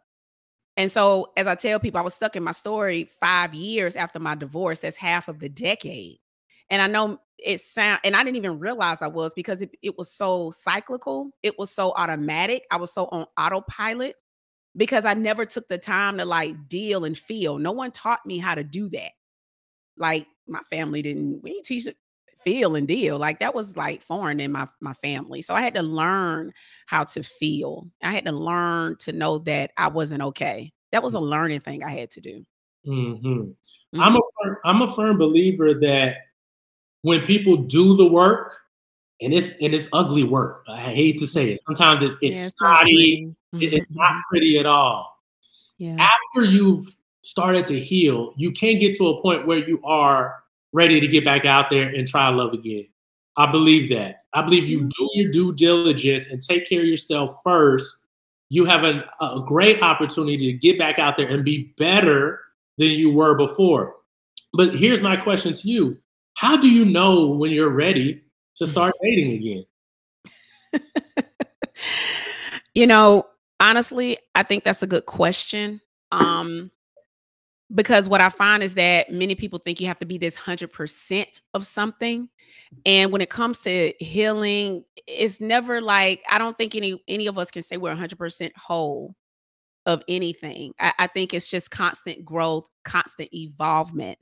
And 0.75 0.91
so, 0.91 1.31
as 1.37 1.45
I 1.45 1.55
tell 1.55 1.79
people, 1.79 1.99
I 1.99 2.03
was 2.03 2.15
stuck 2.15 2.35
in 2.35 2.43
my 2.43 2.51
story 2.51 3.09
five 3.19 3.53
years 3.53 3.95
after 3.95 4.19
my 4.19 4.35
divorce. 4.35 4.79
That's 4.79 4.97
half 4.97 5.27
of 5.27 5.39
the 5.39 5.49
decade. 5.49 6.17
And 6.69 6.81
I 6.81 6.87
know 6.87 7.19
it 7.37 7.61
sound, 7.61 7.99
and 8.03 8.15
I 8.15 8.23
didn't 8.23 8.37
even 8.37 8.59
realize 8.59 9.01
I 9.01 9.07
was 9.07 9.33
because 9.35 9.61
it, 9.61 9.71
it 9.83 9.97
was 9.97 10.11
so 10.11 10.51
cyclical. 10.51 11.31
It 11.43 11.59
was 11.59 11.69
so 11.69 11.91
automatic. 11.91 12.65
I 12.71 12.77
was 12.77 12.91
so 12.91 13.05
on 13.05 13.27
autopilot 13.37 14.15
because 14.75 15.05
I 15.05 15.13
never 15.13 15.45
took 15.45 15.67
the 15.67 15.77
time 15.77 16.17
to 16.17 16.25
like 16.25 16.67
deal 16.67 17.05
and 17.05 17.17
feel. 17.17 17.59
No 17.59 17.71
one 17.71 17.91
taught 17.91 18.25
me 18.25 18.39
how 18.39 18.55
to 18.55 18.63
do 18.63 18.89
that. 18.89 19.11
Like 19.97 20.25
my 20.47 20.61
family 20.71 21.03
didn't, 21.03 21.43
we 21.43 21.51
didn't 21.51 21.65
teach 21.65 21.85
it 21.85 21.97
feel 22.43 22.75
and 22.75 22.87
deal. 22.87 23.17
Like 23.17 23.39
that 23.39 23.55
was 23.55 23.75
like 23.75 24.01
foreign 24.01 24.39
in 24.39 24.51
my 24.51 24.67
my 24.81 24.93
family. 24.93 25.41
So 25.41 25.55
I 25.55 25.61
had 25.61 25.73
to 25.75 25.83
learn 25.83 26.53
how 26.85 27.03
to 27.05 27.23
feel. 27.23 27.87
I 28.01 28.11
had 28.11 28.25
to 28.25 28.31
learn 28.31 28.97
to 28.99 29.11
know 29.11 29.39
that 29.39 29.71
I 29.77 29.87
wasn't 29.87 30.21
okay. 30.21 30.71
That 30.91 31.03
was 31.03 31.13
a 31.15 31.19
learning 31.19 31.61
thing 31.61 31.83
I 31.83 31.91
had 31.91 32.11
to 32.11 32.21
do. 32.21 32.45
Mm-hmm. 32.87 33.27
Mm-hmm. 33.27 34.01
I'm 34.01 34.15
a 34.15 34.21
firm, 34.41 34.57
I'm 34.65 34.81
a 34.81 34.87
firm 34.87 35.17
believer 35.17 35.73
that 35.75 36.17
when 37.01 37.21
people 37.21 37.57
do 37.57 37.95
the 37.95 38.07
work, 38.07 38.59
and 39.21 39.33
it's 39.33 39.49
and 39.61 39.73
it's 39.73 39.89
ugly 39.93 40.23
work. 40.23 40.63
I 40.67 40.79
hate 40.79 41.19
to 41.19 41.27
say 41.27 41.51
it. 41.51 41.61
Sometimes 41.65 42.03
it's 42.03 42.15
it's 42.21 42.37
yeah, 42.37 42.49
snotty. 42.49 43.35
It's 43.53 43.91
not 43.91 44.09
mm-hmm. 44.09 44.19
pretty 44.29 44.59
at 44.59 44.65
all. 44.65 45.19
Yeah. 45.77 45.95
After 45.99 46.45
you've 46.45 46.85
started 47.21 47.67
to 47.67 47.79
heal, 47.79 48.33
you 48.35 48.51
can 48.51 48.79
get 48.79 48.95
to 48.97 49.07
a 49.07 49.21
point 49.21 49.47
where 49.47 49.59
you 49.59 49.81
are 49.83 50.42
ready 50.73 50.99
to 50.99 51.07
get 51.07 51.23
back 51.23 51.45
out 51.45 51.69
there 51.69 51.87
and 51.87 52.07
try 52.07 52.27
love 52.29 52.53
again. 52.53 52.87
I 53.37 53.51
believe 53.51 53.89
that. 53.95 54.23
I 54.33 54.41
believe 54.41 54.65
you 54.65 54.81
do 54.83 55.09
your 55.13 55.31
due 55.31 55.53
diligence 55.53 56.27
and 56.27 56.41
take 56.41 56.67
care 56.67 56.81
of 56.81 56.87
yourself 56.87 57.39
first. 57.43 58.05
You 58.49 58.65
have 58.65 58.83
a, 58.83 59.05
a 59.21 59.43
great 59.45 59.81
opportunity 59.81 60.51
to 60.51 60.53
get 60.53 60.77
back 60.77 60.99
out 60.99 61.17
there 61.17 61.27
and 61.27 61.43
be 61.43 61.73
better 61.77 62.39
than 62.77 62.89
you 62.89 63.11
were 63.11 63.35
before. 63.35 63.95
But 64.53 64.75
here's 64.75 65.01
my 65.01 65.15
question 65.15 65.53
to 65.53 65.69
you 65.69 65.97
How 66.35 66.57
do 66.57 66.67
you 66.67 66.85
know 66.85 67.27
when 67.27 67.51
you're 67.51 67.69
ready 67.69 68.21
to 68.57 68.67
start 68.67 68.93
dating 69.01 69.65
again? 70.73 70.85
you 72.75 72.85
know, 72.85 73.25
honestly, 73.59 74.17
I 74.35 74.43
think 74.43 74.63
that's 74.63 74.83
a 74.83 74.87
good 74.87 75.05
question. 75.05 75.81
Um, 76.11 76.69
because 77.73 78.07
what 78.07 78.21
I 78.21 78.29
find 78.29 78.61
is 78.61 78.75
that 78.75 79.11
many 79.11 79.35
people 79.35 79.59
think 79.59 79.81
you 79.81 79.87
have 79.87 79.99
to 79.99 80.05
be 80.05 80.17
this 80.17 80.35
100% 80.35 81.41
of 81.53 81.65
something. 81.65 82.29
And 82.85 83.11
when 83.11 83.21
it 83.21 83.29
comes 83.29 83.59
to 83.61 83.93
healing, 83.99 84.83
it's 85.07 85.41
never 85.41 85.81
like 85.81 86.23
I 86.29 86.37
don't 86.37 86.57
think 86.57 86.75
any 86.75 87.01
any 87.07 87.27
of 87.27 87.37
us 87.37 87.51
can 87.51 87.63
say 87.63 87.77
we're 87.77 87.95
100% 87.95 88.51
whole 88.55 89.15
of 89.85 90.03
anything. 90.07 90.73
I, 90.79 90.93
I 90.99 91.07
think 91.07 91.33
it's 91.33 91.49
just 91.49 91.71
constant 91.71 92.23
growth, 92.23 92.67
constant 92.83 93.33
evolvement. 93.33 94.17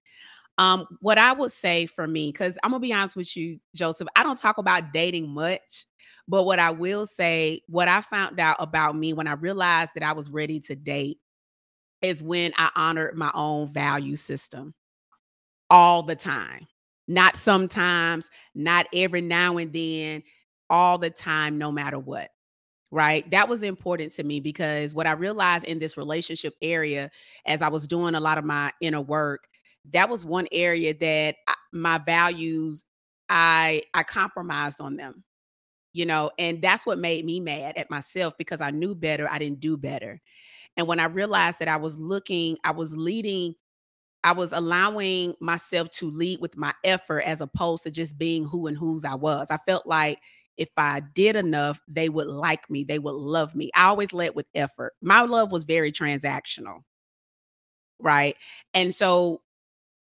Um, 0.58 0.86
what 1.00 1.18
I 1.18 1.34
would 1.34 1.52
say 1.52 1.86
for 1.86 2.08
me, 2.08 2.32
because 2.32 2.58
I'm 2.64 2.72
gonna 2.72 2.82
be 2.82 2.94
honest 2.94 3.16
with 3.16 3.36
you, 3.38 3.60
Joseph, 3.74 4.08
I 4.16 4.24
don't 4.24 4.38
talk 4.38 4.58
about 4.58 4.94
dating 4.94 5.30
much, 5.30 5.86
but 6.28 6.44
what 6.44 6.60
I 6.60 6.72
will 6.72 7.06
say, 7.06 7.62
what 7.68 7.88
I 7.88 8.02
found 8.02 8.40
out 8.40 8.58
about 8.60 8.96
me 8.96 9.14
when 9.14 9.28
I 9.28 9.34
realized 9.34 9.94
that 9.96 10.04
I 10.04 10.14
was 10.14 10.30
ready 10.30 10.60
to 10.62 10.76
date 10.76 11.20
is 12.02 12.24
when 12.24 12.52
I 12.58 12.70
honored 12.76 13.18
my 13.18 13.32
own 13.34 13.68
value 13.68 14.16
system 14.16 14.74
all 15.70 16.04
the 16.04 16.16
time. 16.16 16.68
Not 17.08 17.36
sometimes, 17.36 18.30
not 18.56 18.88
every 18.94 19.22
now 19.22 19.58
and 19.58 19.74
then, 19.74 20.24
all 20.70 20.98
the 20.98 21.10
time, 21.10 21.58
no 21.58 21.72
matter 21.72 22.00
what. 22.00 22.30
Right. 22.92 23.30
That 23.32 23.48
was 23.48 23.64
important 23.64 24.14
to 24.14 24.24
me 24.24 24.42
because 24.42 24.94
what 24.94 25.08
I 25.08 25.14
realized 25.14 25.66
in 25.66 25.80
this 25.80 25.96
relationship 25.96 26.56
area, 26.62 27.10
as 27.46 27.62
I 27.62 27.70
was 27.70 27.88
doing 27.88 28.16
a 28.16 28.20
lot 28.20 28.38
of 28.38 28.44
my 28.44 28.72
inner 28.82 29.02
work, 29.02 29.48
that 29.94 30.10
was 30.10 30.26
one 30.26 30.48
area 30.52 30.94
that 30.96 31.36
I, 31.48 31.54
my 31.72 31.98
values, 32.00 32.84
I 33.30 33.84
I 33.94 34.04
compromised 34.04 34.82
on 34.82 34.98
them 34.98 35.24
you 35.94 36.06
know 36.06 36.32
and 36.40 36.62
that's 36.62 36.86
what 36.86 37.00
made 37.00 37.26
me 37.26 37.40
mad 37.40 37.78
at 37.78 37.90
myself 37.90 38.38
because 38.38 38.62
i 38.62 38.72
knew 38.72 38.96
better 38.96 39.28
i 39.30 39.38
didn't 39.38 39.60
do 39.60 39.78
better 39.78 40.22
and 40.78 40.88
when 40.88 41.00
I 41.00 41.06
realized 41.06 41.60
that 41.60 41.68
I 41.68 41.78
was 41.78 41.98
looking, 41.98 42.58
I 42.64 42.72
was 42.72 42.96
leading, 42.96 43.56
I 44.24 44.34
was 44.34 44.52
allowing 44.52 45.36
myself 45.40 45.90
to 45.92 46.10
lead 46.10 46.40
with 46.42 46.58
my 46.58 46.74
effort 46.84 47.22
as 47.22 47.42
opposed 47.42 47.84
to 47.84 47.92
just 47.92 48.18
being 48.18 48.46
who 48.46 48.68
and 48.68 48.78
whose 48.78 49.04
I 49.04 49.16
was. 49.16 49.48
I 49.50 49.58
felt 49.58 49.86
like 49.86 50.20
if 50.58 50.70
I 50.78 51.02
did 51.14 51.36
enough, 51.36 51.82
they 51.88 52.10
would 52.10 52.28
like 52.28 52.70
me, 52.70 52.84
they 52.84 53.00
would 53.00 53.16
love 53.16 53.56
me. 53.56 53.72
I 53.76 53.86
always 53.86 54.14
led 54.14 54.36
with 54.36 54.46
effort. 54.54 54.94
My 55.02 55.22
love 55.22 55.52
was 55.52 55.64
very 55.64 55.92
transactional. 55.92 56.84
Right. 58.00 58.36
And 58.74 58.94
so 58.94 59.42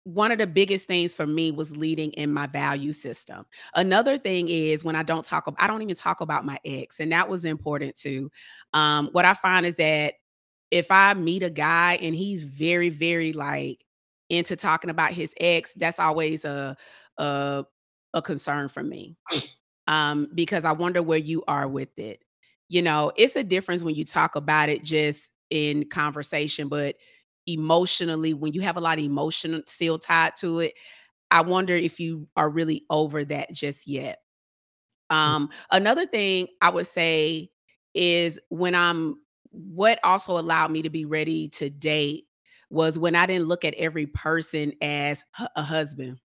one 0.04 0.30
of 0.30 0.38
the 0.38 0.46
biggest 0.46 0.86
things 0.86 1.14
for 1.14 1.26
me 1.26 1.50
was 1.50 1.76
leading 1.76 2.12
in 2.12 2.32
my 2.32 2.46
value 2.46 2.92
system. 2.92 3.46
Another 3.74 4.18
thing 4.18 4.48
is 4.48 4.84
when 4.84 4.96
I 4.96 5.02
don't 5.02 5.24
talk 5.24 5.52
I 5.58 5.66
don't 5.66 5.82
even 5.82 5.96
talk 5.96 6.20
about 6.20 6.44
my 6.44 6.58
ex, 6.64 7.00
and 7.00 7.10
that 7.12 7.28
was 7.28 7.44
important 7.44 7.96
too. 7.96 8.30
Um, 8.74 9.08
what 9.12 9.24
I 9.24 9.34
find 9.34 9.64
is 9.64 9.76
that 9.76 10.14
if 10.70 10.90
I 10.90 11.14
meet 11.14 11.42
a 11.42 11.50
guy 11.50 11.98
and 12.00 12.14
he's 12.14 12.42
very, 12.42 12.88
very 12.88 13.32
like 13.32 13.84
into 14.30 14.56
talking 14.56 14.90
about 14.90 15.12
his 15.12 15.34
ex, 15.40 15.74
that's 15.74 15.98
always 15.98 16.44
a 16.44 16.76
a, 17.18 17.64
a 18.14 18.22
concern 18.22 18.68
for 18.68 18.82
me. 18.82 19.16
Um, 19.86 20.28
because 20.34 20.64
I 20.64 20.72
wonder 20.72 21.02
where 21.02 21.18
you 21.18 21.44
are 21.46 21.68
with 21.68 21.98
it. 21.98 22.24
You 22.68 22.80
know, 22.82 23.12
it's 23.16 23.36
a 23.36 23.44
difference 23.44 23.82
when 23.82 23.94
you 23.94 24.04
talk 24.04 24.34
about 24.34 24.70
it 24.70 24.82
just 24.82 25.30
in 25.50 25.88
conversation, 25.90 26.68
but 26.68 26.96
emotionally, 27.46 28.32
when 28.32 28.54
you 28.54 28.62
have 28.62 28.78
a 28.78 28.80
lot 28.80 28.98
of 28.98 29.04
emotion 29.04 29.62
still 29.66 29.98
tied 29.98 30.36
to 30.36 30.60
it, 30.60 30.74
I 31.30 31.42
wonder 31.42 31.74
if 31.74 32.00
you 32.00 32.26
are 32.36 32.48
really 32.48 32.84
over 32.88 33.24
that 33.26 33.52
just 33.52 33.86
yet. 33.86 34.20
Mm. 35.12 35.16
Um, 35.16 35.50
another 35.70 36.06
thing 36.06 36.48
I 36.62 36.70
would 36.70 36.86
say 36.86 37.50
is 37.92 38.40
when 38.48 38.74
I'm 38.74 39.16
what 39.54 39.98
also 40.04 40.38
allowed 40.38 40.70
me 40.70 40.82
to 40.82 40.90
be 40.90 41.04
ready 41.04 41.48
to 41.48 41.70
date 41.70 42.26
was 42.70 42.98
when 42.98 43.14
I 43.14 43.26
didn't 43.26 43.46
look 43.46 43.64
at 43.64 43.74
every 43.74 44.06
person 44.06 44.72
as 44.82 45.24
a 45.56 45.62
husband. 45.62 46.18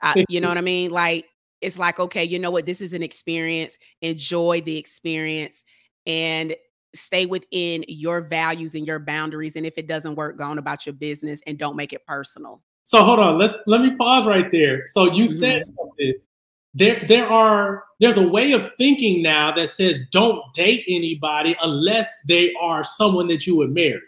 I, 0.00 0.24
you 0.28 0.40
know 0.40 0.48
what 0.48 0.58
I 0.58 0.62
mean? 0.62 0.90
Like 0.90 1.26
it's 1.60 1.78
like, 1.78 2.00
okay, 2.00 2.24
you 2.24 2.38
know 2.38 2.50
what? 2.50 2.66
This 2.66 2.80
is 2.80 2.94
an 2.94 3.02
experience. 3.02 3.78
Enjoy 4.00 4.60
the 4.62 4.76
experience 4.76 5.64
and 6.06 6.56
stay 6.94 7.26
within 7.26 7.84
your 7.88 8.20
values 8.20 8.74
and 8.74 8.86
your 8.86 8.98
boundaries. 8.98 9.56
And 9.56 9.64
if 9.64 9.78
it 9.78 9.86
doesn't 9.86 10.16
work, 10.16 10.38
go 10.38 10.44
on 10.44 10.58
about 10.58 10.84
your 10.84 10.94
business 10.94 11.40
and 11.46 11.58
don't 11.58 11.76
make 11.76 11.92
it 11.92 12.04
personal. 12.06 12.62
So 12.84 13.04
hold 13.04 13.20
on, 13.20 13.38
let's 13.38 13.54
let 13.66 13.80
me 13.80 13.94
pause 13.96 14.26
right 14.26 14.50
there. 14.50 14.86
So 14.86 15.04
you 15.04 15.24
mm-hmm. 15.24 15.34
said 15.34 15.64
something 15.66 16.14
there 16.74 17.04
there 17.06 17.26
are 17.26 17.84
there's 18.00 18.16
a 18.16 18.26
way 18.26 18.52
of 18.52 18.70
thinking 18.78 19.22
now 19.22 19.52
that 19.52 19.70
says 19.70 20.00
don't 20.10 20.42
date 20.54 20.84
anybody 20.88 21.56
unless 21.62 22.12
they 22.26 22.52
are 22.60 22.82
someone 22.82 23.28
that 23.28 23.46
you 23.46 23.56
would 23.56 23.72
marry. 23.72 24.00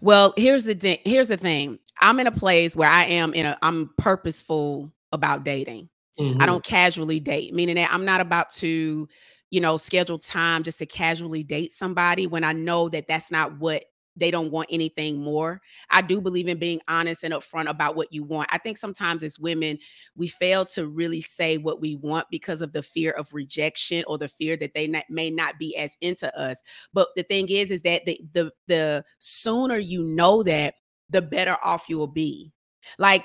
Well, 0.00 0.34
here's 0.36 0.64
the 0.64 0.74
di- 0.74 1.00
here's 1.04 1.28
the 1.28 1.36
thing. 1.36 1.78
I'm 2.00 2.20
in 2.20 2.26
a 2.26 2.32
place 2.32 2.76
where 2.76 2.90
I 2.90 3.04
am 3.04 3.32
in 3.34 3.46
a 3.46 3.58
I'm 3.62 3.90
purposeful 3.98 4.92
about 5.12 5.44
dating. 5.44 5.88
Mm-hmm. 6.18 6.40
I 6.40 6.46
don't 6.46 6.64
casually 6.64 7.20
date, 7.20 7.54
meaning 7.54 7.76
that 7.76 7.92
I'm 7.92 8.04
not 8.04 8.20
about 8.20 8.50
to, 8.54 9.08
you 9.50 9.60
know, 9.60 9.76
schedule 9.76 10.18
time 10.18 10.62
just 10.62 10.78
to 10.78 10.86
casually 10.86 11.42
date 11.42 11.72
somebody 11.72 12.26
when 12.26 12.42
I 12.44 12.52
know 12.52 12.88
that 12.88 13.06
that's 13.06 13.30
not 13.30 13.58
what 13.58 13.84
they 14.16 14.30
don't 14.30 14.50
want 14.50 14.68
anything 14.70 15.18
more. 15.18 15.60
I 15.90 16.02
do 16.02 16.20
believe 16.20 16.48
in 16.48 16.58
being 16.58 16.80
honest 16.88 17.22
and 17.22 17.34
upfront 17.34 17.68
about 17.68 17.96
what 17.96 18.12
you 18.12 18.24
want. 18.24 18.48
I 18.50 18.58
think 18.58 18.78
sometimes 18.78 19.22
as 19.22 19.38
women, 19.38 19.78
we 20.16 20.28
fail 20.28 20.64
to 20.66 20.88
really 20.88 21.20
say 21.20 21.58
what 21.58 21.80
we 21.80 21.96
want 21.96 22.26
because 22.30 22.62
of 22.62 22.72
the 22.72 22.82
fear 22.82 23.12
of 23.12 23.32
rejection 23.34 24.04
or 24.06 24.18
the 24.18 24.28
fear 24.28 24.56
that 24.56 24.74
they 24.74 24.86
not, 24.86 25.04
may 25.10 25.30
not 25.30 25.58
be 25.58 25.76
as 25.76 25.96
into 26.00 26.34
us. 26.38 26.62
But 26.92 27.08
the 27.16 27.22
thing 27.22 27.48
is, 27.48 27.70
is 27.70 27.82
that 27.82 28.06
the 28.06 28.20
the 28.32 28.52
the 28.66 29.04
sooner 29.18 29.76
you 29.76 30.02
know 30.02 30.42
that, 30.42 30.74
the 31.10 31.22
better 31.22 31.56
off 31.62 31.88
you 31.88 31.98
will 31.98 32.06
be. 32.06 32.52
Like 32.98 33.24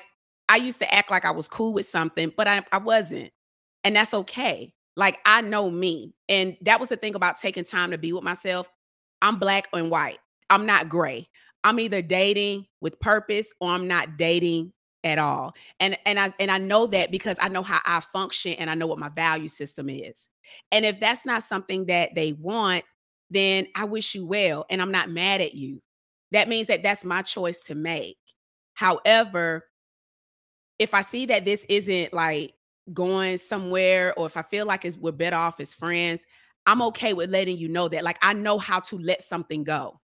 I 0.50 0.58
used 0.58 0.80
to 0.80 0.94
act 0.94 1.12
like 1.12 1.26
I 1.26 1.32
was 1.32 1.48
cool 1.48 1.74
with 1.74 1.86
something, 1.86 2.34
but 2.36 2.48
I, 2.48 2.64
I 2.72 2.78
wasn't. 2.78 3.32
And 3.84 3.96
that's 3.96 4.14
okay. 4.14 4.74
Like 4.96 5.20
I 5.26 5.42
know 5.42 5.70
me. 5.70 6.14
And 6.28 6.58
that 6.62 6.80
was 6.80 6.90
the 6.90 6.98
thing 6.98 7.16
about 7.16 7.40
taking 7.40 7.64
time 7.64 7.92
to 7.92 7.98
be 7.98 8.12
with 8.12 8.24
myself. 8.24 8.70
I'm 9.22 9.40
black 9.40 9.68
and 9.72 9.90
white. 9.90 10.20
I'm 10.52 10.66
not 10.68 10.90
gray. 10.90 11.30
I'm 11.64 11.80
either 11.80 12.02
dating 12.02 12.68
with 12.82 13.00
purpose 13.00 13.48
or 13.60 13.72
I'm 13.72 13.88
not 13.88 14.18
dating 14.18 14.74
at 15.04 15.18
all. 15.18 15.54
And 15.80 15.98
and 16.06 16.20
I 16.20 16.34
and 16.40 16.52
I 16.52 16.60
know 16.60 16.88
that 16.88 17.10
because 17.10 17.38
I 17.42 17.48
know 17.50 17.64
how 17.64 17.80
I 17.86 18.02
function 18.02 18.54
and 18.54 18.70
I 18.70 18.76
know 18.76 18.86
what 18.88 19.00
my 19.00 19.10
value 19.10 19.48
system 19.48 19.90
is. 19.90 20.28
And 20.72 20.86
if 20.86 21.00
that's 21.00 21.26
not 21.26 21.44
something 21.44 21.86
that 21.88 22.14
they 22.16 22.34
want, 22.34 22.84
then 23.30 23.68
I 23.76 23.86
wish 23.86 24.14
you 24.14 24.26
well 24.26 24.66
and 24.70 24.82
I'm 24.82 24.92
not 24.92 25.10
mad 25.10 25.42
at 25.42 25.56
you. 25.56 25.82
that 26.32 26.50
means 26.50 26.68
that 26.68 26.84
that's 26.84 27.06
my 27.06 27.22
choice 27.22 27.62
to 27.64 27.76
make. 27.76 28.18
However, 28.74 29.66
if 30.80 30.94
I 30.94 31.02
see 31.02 31.26
that 31.28 31.46
this 31.46 31.66
isn't 31.70 32.14
like 32.14 32.54
going 32.94 33.38
somewhere, 33.38 34.14
or 34.18 34.26
if 34.26 34.38
I 34.38 34.42
feel 34.42 34.66
like 34.66 34.86
it's, 34.86 34.98
we're 34.98 35.12
better 35.12 35.36
off 35.36 35.60
as 35.60 35.74
friends, 35.74 36.26
I'm 36.66 36.82
okay 36.84 37.14
with 37.14 37.30
letting 37.30 37.58
you 37.58 37.70
know 37.70 37.88
that. 37.90 38.04
Like, 38.04 38.18
I 38.22 38.34
know 38.34 38.58
how 38.60 38.80
to 38.82 38.98
let 38.98 39.22
something 39.24 39.64
go 39.64 40.00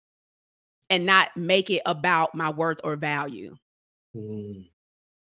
and 0.90 1.07
not 1.07 1.37
make 1.37 1.70
it 1.70 1.83
about 1.87 2.35
my 2.35 2.51
worth 2.51 2.81
or 2.85 2.96
value. 2.96 3.57
Mm. 4.14 4.68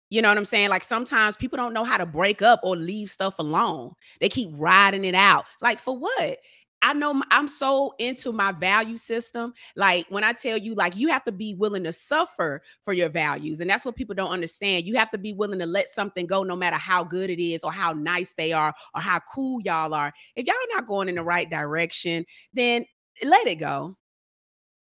You 0.10 0.22
know 0.22 0.30
what 0.30 0.38
I'm 0.38 0.46
saying? 0.46 0.70
Like 0.70 0.84
sometimes 0.84 1.36
people 1.36 1.58
don't 1.58 1.74
know 1.74 1.84
how 1.84 1.98
to 1.98 2.06
break 2.06 2.42
up 2.42 2.60
or 2.64 2.76
leave 2.76 3.10
stuff 3.10 3.40
alone. 3.40 3.94
They 4.22 4.30
keep 4.30 4.50
riding 4.54 5.04
it 5.04 5.16
out. 5.16 5.46
Like 5.62 5.80
for 5.80 5.98
what? 5.98 6.38
I 6.82 6.94
know 6.94 7.24
I'm 7.32 7.48
so 7.48 7.96
into 7.98 8.32
my 8.32 8.52
value 8.52 8.98
system. 8.98 9.54
Like 9.76 10.06
when 10.10 10.24
I 10.24 10.34
tell 10.34 10.58
you, 10.58 10.76
like, 10.76 10.96
you 10.96 11.08
have 11.08 11.24
to 11.24 11.32
be 11.32 11.56
willing 11.56 11.84
to 11.86 11.92
suffer 11.92 12.62
for 12.82 12.94
your 12.94 13.10
values. 13.10 13.60
And 13.60 13.68
that's 13.68 13.86
what 13.86 13.96
people 13.96 14.14
don't 14.14 14.30
understand. 14.30 14.86
You 14.86 14.96
have 14.96 15.10
to 15.12 15.18
be 15.18 15.34
willing 15.34 15.58
to 15.60 15.66
let 15.66 15.90
something 15.90 16.28
go, 16.28 16.44
no 16.44 16.56
matter 16.56 16.76
how 16.76 17.04
good 17.04 17.32
it 17.32 17.42
is, 17.42 17.64
or 17.64 17.72
how 17.72 17.94
nice 17.94 18.34
they 18.34 18.54
are, 18.54 18.72
or 18.94 19.02
how 19.02 19.20
cool 19.34 19.62
y'all 19.62 19.96
are. 19.96 20.14
If 20.36 20.46
y'all 20.46 20.56
not 20.76 20.88
going 20.88 21.10
in 21.10 21.16
the 21.16 21.24
right 21.24 21.50
direction, 21.50 22.24
then 22.54 22.86
let 23.24 23.48
it 23.48 23.56
go. 23.56 23.98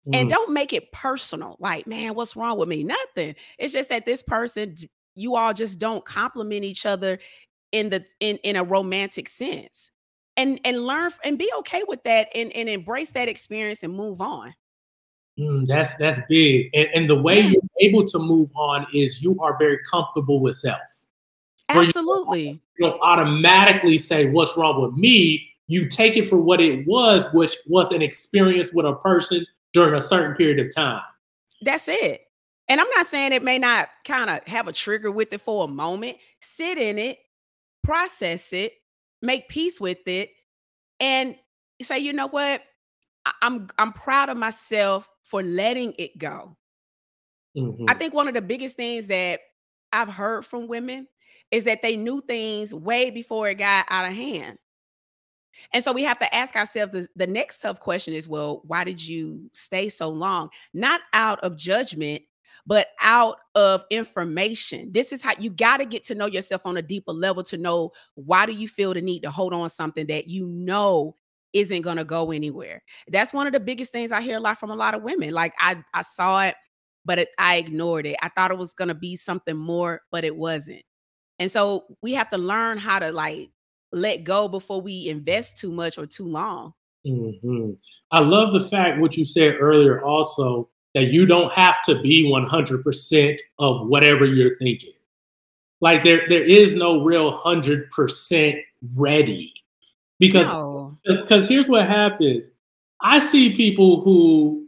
Mm. 0.07 0.17
And 0.17 0.31
don't 0.31 0.53
make 0.53 0.73
it 0.73 0.93
personal. 0.93 1.57
Like, 1.59 1.87
man, 1.87 2.15
what's 2.15 2.37
wrong 2.37 2.59
with 2.59 2.69
me? 2.69 2.83
Nothing. 2.83 3.35
It's 3.59 3.73
just 3.73 3.89
that 3.89 4.05
this 4.05 4.23
person, 4.23 4.77
you 5.15 5.37
all 5.37 5.55
just 5.55 5.79
don't 5.79 6.05
compliment 6.05 6.65
each 6.65 6.85
other 6.85 7.19
in 7.75 7.91
the 7.91 8.05
in 8.21 8.37
in 8.39 8.55
a 8.55 8.63
romantic 8.63 9.29
sense 9.29 9.91
and 10.37 10.61
and 10.65 10.87
learn 10.87 11.11
and 11.25 11.39
be 11.39 11.51
okay 11.59 11.83
with 11.89 12.03
that 12.05 12.29
and, 12.35 12.53
and 12.53 12.69
embrace 12.69 13.11
that 13.11 13.29
experience 13.29 13.83
and 13.83 13.93
move 13.93 14.21
on 14.21 14.55
mm, 15.39 15.65
that's 15.67 15.97
that's 15.97 16.21
big 16.29 16.71
and, 16.73 16.89
and 16.95 17.11
the 17.11 17.21
way 17.21 17.41
yeah. 17.41 17.51
you're 17.51 17.63
able 17.81 18.05
to 18.05 18.19
move 18.19 18.49
on 18.55 18.87
is 18.95 19.23
you 19.23 19.37
are 19.41 19.57
very 19.59 19.79
comfortable 19.91 20.41
with 20.41 20.57
self 20.57 20.81
absolutely 21.69 22.43
you 22.43 22.47
don't, 22.47 22.61
you 22.79 22.91
don't 22.91 23.01
automatically 23.03 23.99
say 23.99 24.27
what's 24.27 24.57
wrong 24.57 24.81
with 24.81 24.95
me 24.95 25.51
you 25.67 25.89
take 25.89 26.17
it 26.17 26.29
for 26.29 26.37
what 26.37 26.61
it 26.61 26.87
was 26.87 27.27
which 27.33 27.57
was 27.67 27.91
an 27.91 28.03
experience 28.03 28.73
with 28.73 28.87
a 28.87 28.95
person 28.95 29.45
during 29.75 29.95
a 29.95 30.01
certain 30.01 30.35
period 30.35 30.65
of 30.65 30.75
time 30.75 31.03
that's 31.63 31.89
it 31.89 32.23
and 32.69 32.81
i'm 32.81 32.89
not 32.97 33.07
saying 33.07 33.33
it 33.33 33.43
may 33.43 33.59
not 33.59 33.89
kind 34.05 34.31
of 34.31 34.43
have 34.47 34.67
a 34.67 34.73
trigger 34.73 35.11
with 35.11 35.33
it 35.33 35.41
for 35.41 35.65
a 35.65 35.69
moment 35.69 36.17
sit 36.41 36.79
in 36.79 36.99
it 36.99 37.19
process 37.83 38.53
it 38.53 38.73
make 39.25 39.49
peace 39.49 39.81
with 39.81 40.07
it, 40.07 40.31
and 41.01 41.35
say, 41.83 41.99
you 41.99 42.13
know 42.13 42.29
what? 42.29 42.63
I'm 43.43 43.69
I'm 43.79 43.93
proud 43.93 44.29
of 44.29 44.37
myself 44.37 45.09
for 45.23 45.43
letting 45.43 45.95
it 45.99 46.19
go. 46.19 46.57
Mm-hmm. 47.57 47.87
I 47.89 47.95
think 47.95 48.15
one 48.15 48.29
of 48.29 48.35
the 48.35 48.43
biggest 48.43 48.77
things 48.77 49.07
that 49.09 49.41
I've 49.93 50.13
heard 50.13 50.45
from 50.45 50.69
women 50.69 51.09
is 51.51 51.65
that 51.65 51.83
they 51.83 51.97
knew 51.97 52.21
things 52.21 52.75
way 52.75 53.11
before 53.11 53.49
it 53.49 53.57
got 53.57 53.87
out 53.89 54.07
of 54.07 54.15
hand. 54.15 54.59
And 55.73 55.83
so 55.83 55.93
we 55.93 56.03
have 56.03 56.19
to 56.19 56.35
ask 56.35 56.57
ourselves 56.57 56.93
the, 56.93 57.09
the 57.17 57.27
next 57.27 57.61
tough 57.61 57.81
question 57.81 58.15
is 58.15 58.29
well, 58.29 58.63
why 58.65 58.85
did 58.85 59.05
you 59.05 59.51
stay 59.53 59.89
so 59.89 60.09
long? 60.09 60.51
Not 60.73 61.01
out 61.13 61.41
of 61.41 61.57
judgment, 61.57 62.23
but 62.67 62.89
out 63.01 63.39
of 63.55 63.85
information. 63.91 64.91
This 64.93 65.13
is 65.13 65.23
how 65.23 65.33
you 65.39 65.51
got 65.51 65.79
to 65.79 65.85
get 65.85 66.03
to 66.05 66.15
know 66.15 66.27
yourself 66.27 66.67
on 66.67 66.77
a 66.77 66.83
deeper 66.83 67.13
level 67.13 67.43
to 67.45 67.57
know 67.57 67.93
why 68.15 68.47
do 68.47 68.53
you 68.53 68.69
feel 68.69 68.95
the 68.95 69.03
need 69.03 69.23
to 69.23 69.31
hold 69.31 69.53
on 69.53 69.69
something 69.71 70.07
that 70.07 70.29
you 70.29 70.47
know 70.47 71.17
isn't 71.53 71.83
going 71.83 71.99
to 71.99 72.05
go 72.05 72.33
anywhere. 72.33 72.83
That's 73.07 73.33
one 73.33 73.47
of 73.47 73.53
the 73.53 73.61
biggest 73.61 73.93
things 73.93 74.11
I 74.11 74.21
hear 74.21 74.39
a 74.39 74.41
lot 74.41 74.59
from 74.59 74.71
a 74.71 74.77
lot 74.77 74.95
of 74.95 75.03
women. 75.03 75.33
Like 75.33 75.55
I 75.61 75.77
I 75.93 76.03
saw 76.03 76.43
it 76.43 76.57
but 77.05 77.19
it, 77.19 77.29
I 77.39 77.57
ignored 77.57 78.07
it. 78.07 78.17
I 78.23 78.29
thought 78.29 78.51
it 78.51 78.59
was 78.59 78.73
going 78.73 78.89
to 78.89 78.95
be 78.95 79.17
something 79.17 79.57
more, 79.57 80.03
but 80.11 80.25
it 80.25 80.35
wasn't. 80.35 80.83
And 81.39 81.51
so 81.51 81.85
we 82.03 82.15
have 82.15 82.31
to 82.31 82.39
learn 82.39 82.79
how 82.79 82.99
to 82.99 83.11
like 83.11 83.51
let 83.95 84.25
go 84.25 84.49
before 84.49 84.81
we 84.81 85.09
invest 85.09 85.59
too 85.59 85.71
much 85.71 85.99
or 85.99 86.07
too 86.07 86.27
long. 86.27 86.75
Mm-hmm. 87.07 87.73
I 88.11 88.21
love 88.21 88.53
the 88.53 88.61
fact 88.61 89.01
what 89.01 89.17
you 89.17 89.25
said 89.25 89.57
earlier 89.61 90.03
also 90.03 90.69
that 90.95 91.13
you 91.13 91.27
don't 91.27 91.53
have 91.53 91.83
to 91.83 92.01
be 92.01 92.25
100% 92.25 93.39
of 93.59 93.87
whatever 93.89 94.25
you're 94.25 94.57
thinking. 94.59 94.93
Like 95.81 96.05
there, 96.05 96.27
there 96.29 96.45
is 96.45 96.77
no 96.77 97.03
real 97.03 97.39
100% 97.41 98.61
ready 98.97 99.53
because 100.19 100.49
because 101.05 101.49
here's 101.49 101.69
what 101.69 101.87
happens. 101.87 102.53
I 103.01 103.19
see 103.21 103.57
people 103.57 104.03
who 104.03 104.67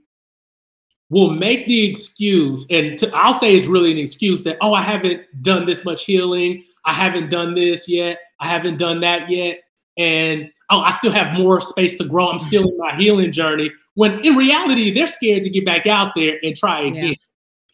will 1.09 1.31
make 1.31 1.67
the 1.67 1.89
excuse, 1.89 2.67
and 2.69 2.99
to, 2.99 3.11
I'll 3.15 3.39
say 3.39 3.55
it's 3.55 3.67
really 3.67 3.93
an 3.93 3.99
excuse 3.99 4.43
that, 4.43 4.59
oh, 4.61 4.75
I 4.75 4.83
haven't 4.83 5.23
done 5.43 5.65
this 5.65 5.85
much 5.85 6.05
healing. 6.05 6.65
I 6.87 6.93
haven't 6.93 7.29
done 7.29 7.55
this 7.55 7.89
yet. 7.89 8.19
I 8.41 8.47
haven't 8.47 8.79
done 8.79 9.01
that 9.01 9.29
yet 9.29 9.61
and 9.97 10.51
oh, 10.71 10.81
I 10.81 10.93
still 10.93 11.13
have 11.13 11.39
more 11.39 11.61
space 11.61 11.97
to 11.99 12.05
grow. 12.05 12.29
I'm 12.29 12.39
still 12.39 12.69
in 12.69 12.77
my 12.79 12.95
healing 12.97 13.33
journey. 13.33 13.71
When 13.95 14.21
in 14.25 14.37
reality, 14.37 14.93
they're 14.93 15.07
scared 15.07 15.43
to 15.45 15.51
get 15.51 15.65
back 15.65 15.87
out 15.87 16.13
there 16.15 16.39
and 16.43 16.57
try 16.57 16.83
again. 16.83 17.05
Yeah. 17.05 17.15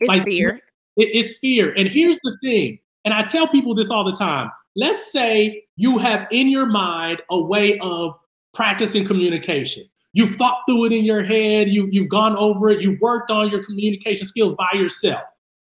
It's 0.01 0.09
like, 0.09 0.25
fear. 0.25 0.61
It, 0.97 1.09
it's 1.13 1.39
fear. 1.39 1.73
And 1.77 1.89
here's 1.89 2.19
the 2.23 2.37
thing, 2.43 2.79
and 3.05 3.15
I 3.15 3.23
tell 3.23 3.49
people 3.49 3.75
this 3.75 3.91
all 3.91 4.05
the 4.05 4.13
time. 4.13 4.51
Let's 4.75 5.13
say 5.13 5.65
you 5.77 5.99
have 5.99 6.27
in 6.31 6.49
your 6.49 6.67
mind 6.67 7.23
a 7.31 7.41
way 7.41 7.79
of 7.81 8.17
practicing 8.55 9.05
communication. 9.05 9.85
You've 10.15 10.37
thought 10.37 10.59
through 10.67 10.87
it 10.87 10.93
in 10.93 11.05
your 11.05 11.23
head, 11.23 11.69
you, 11.69 11.89
you've 11.91 12.09
gone 12.09 12.37
over 12.37 12.69
it, 12.69 12.83
you've 12.83 13.01
worked 13.01 13.31
on 13.31 13.51
your 13.51 13.65
communication 13.65 14.27
skills 14.27 14.55
by 14.55 14.69
yourself. 14.75 15.23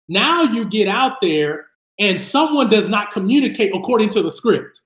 Now 0.08 0.42
you 0.42 0.64
get 0.64 0.88
out 0.88 1.18
there 1.20 1.66
and 2.00 2.18
someone 2.18 2.70
does 2.70 2.88
not 2.88 3.10
communicate 3.10 3.72
according 3.74 4.08
to 4.08 4.22
the 4.22 4.30
script. 4.30 4.80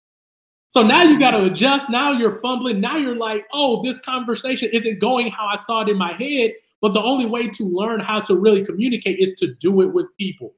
So 0.68 0.82
now 0.82 1.04
you 1.04 1.20
got 1.20 1.30
to 1.30 1.44
adjust. 1.44 1.88
Now 1.88 2.10
you're 2.10 2.40
fumbling. 2.40 2.80
Now 2.80 2.96
you're 2.96 3.16
like, 3.16 3.46
oh, 3.52 3.80
this 3.84 3.98
conversation 4.00 4.68
isn't 4.72 4.98
going 4.98 5.30
how 5.30 5.46
I 5.46 5.56
saw 5.56 5.82
it 5.82 5.88
in 5.88 5.96
my 5.96 6.12
head. 6.12 6.54
But 6.82 6.92
the 6.92 7.02
only 7.02 7.26
way 7.26 7.48
to 7.48 7.64
learn 7.64 8.00
how 8.00 8.20
to 8.22 8.34
really 8.34 8.64
communicate 8.64 9.20
is 9.20 9.34
to 9.34 9.54
do 9.54 9.80
it 9.82 9.94
with 9.94 10.06
people. 10.18 10.54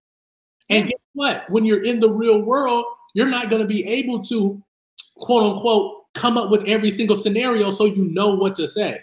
And 0.70 0.86
guess 0.86 0.98
what? 1.12 1.48
When 1.50 1.66
you're 1.66 1.84
in 1.84 2.00
the 2.00 2.10
real 2.10 2.40
world, 2.40 2.86
you're 3.14 3.28
not 3.28 3.50
going 3.50 3.60
to 3.60 3.68
be 3.68 3.86
able 3.86 4.24
to, 4.24 4.60
quote 5.16 5.42
unquote, 5.42 6.04
come 6.14 6.38
up 6.38 6.50
with 6.50 6.64
every 6.64 6.90
single 6.90 7.16
scenario 7.16 7.70
so 7.70 7.84
you 7.84 8.06
know 8.06 8.34
what 8.34 8.54
to 8.56 8.66
say. 8.66 8.98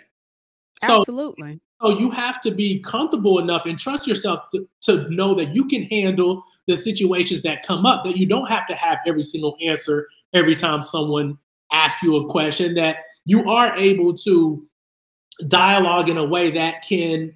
So, 0.83 1.01
Absolutely. 1.01 1.53
So 1.53 1.59
you 1.89 2.09
have 2.11 2.41
to 2.41 2.51
be 2.51 2.79
comfortable 2.79 3.39
enough 3.39 3.65
and 3.65 3.77
trust 3.77 4.07
yourself 4.07 4.41
to, 4.53 4.67
to 4.81 5.09
know 5.09 5.33
that 5.35 5.53
you 5.55 5.65
can 5.65 5.83
handle 5.83 6.43
the 6.67 6.77
situations 6.77 7.41
that 7.43 7.65
come 7.65 7.85
up, 7.85 8.03
that 8.03 8.17
you 8.17 8.25
don't 8.25 8.49
have 8.49 8.67
to 8.67 8.75
have 8.75 8.99
every 9.05 9.23
single 9.23 9.57
answer 9.65 10.07
every 10.33 10.55
time 10.55 10.81
someone 10.81 11.37
asks 11.71 12.01
you 12.03 12.15
a 12.17 12.29
question, 12.29 12.75
that 12.75 12.97
you 13.25 13.49
are 13.49 13.75
able 13.77 14.13
to 14.13 14.65
dialogue 15.47 16.09
in 16.09 16.17
a 16.17 16.23
way 16.23 16.51
that 16.51 16.83
can 16.87 17.33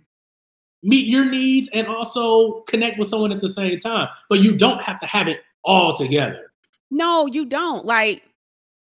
meet 0.83 1.07
your 1.07 1.25
needs 1.25 1.69
and 1.73 1.87
also 1.87 2.61
connect 2.61 2.99
with 2.99 3.07
someone 3.07 3.31
at 3.31 3.41
the 3.41 3.49
same 3.49 3.77
time. 3.79 4.07
But 4.29 4.39
you 4.39 4.55
don't 4.55 4.81
have 4.81 4.99
to 4.99 5.05
have 5.05 5.27
it 5.27 5.41
all 5.63 5.95
together. 5.95 6.51
No, 6.91 7.25
you 7.25 7.45
don't. 7.45 7.85
Like 7.85 8.23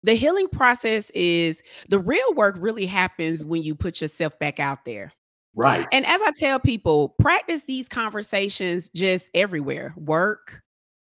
the 0.03 0.13
healing 0.13 0.47
process 0.47 1.09
is 1.11 1.61
the 1.89 1.99
real 1.99 2.33
work 2.35 2.55
really 2.59 2.85
happens 2.85 3.43
when 3.43 3.63
you 3.63 3.75
put 3.75 3.99
yourself 3.99 4.37
back 4.39 4.59
out 4.59 4.85
there. 4.85 5.11
Right. 5.57 5.87
And 5.91 6.05
as 6.05 6.21
I 6.21 6.31
tell 6.37 6.59
people, 6.59 7.09
practice 7.19 7.63
these 7.63 7.89
conversations 7.89 8.89
just 8.93 9.29
everywhere 9.33 9.93
work, 9.97 10.61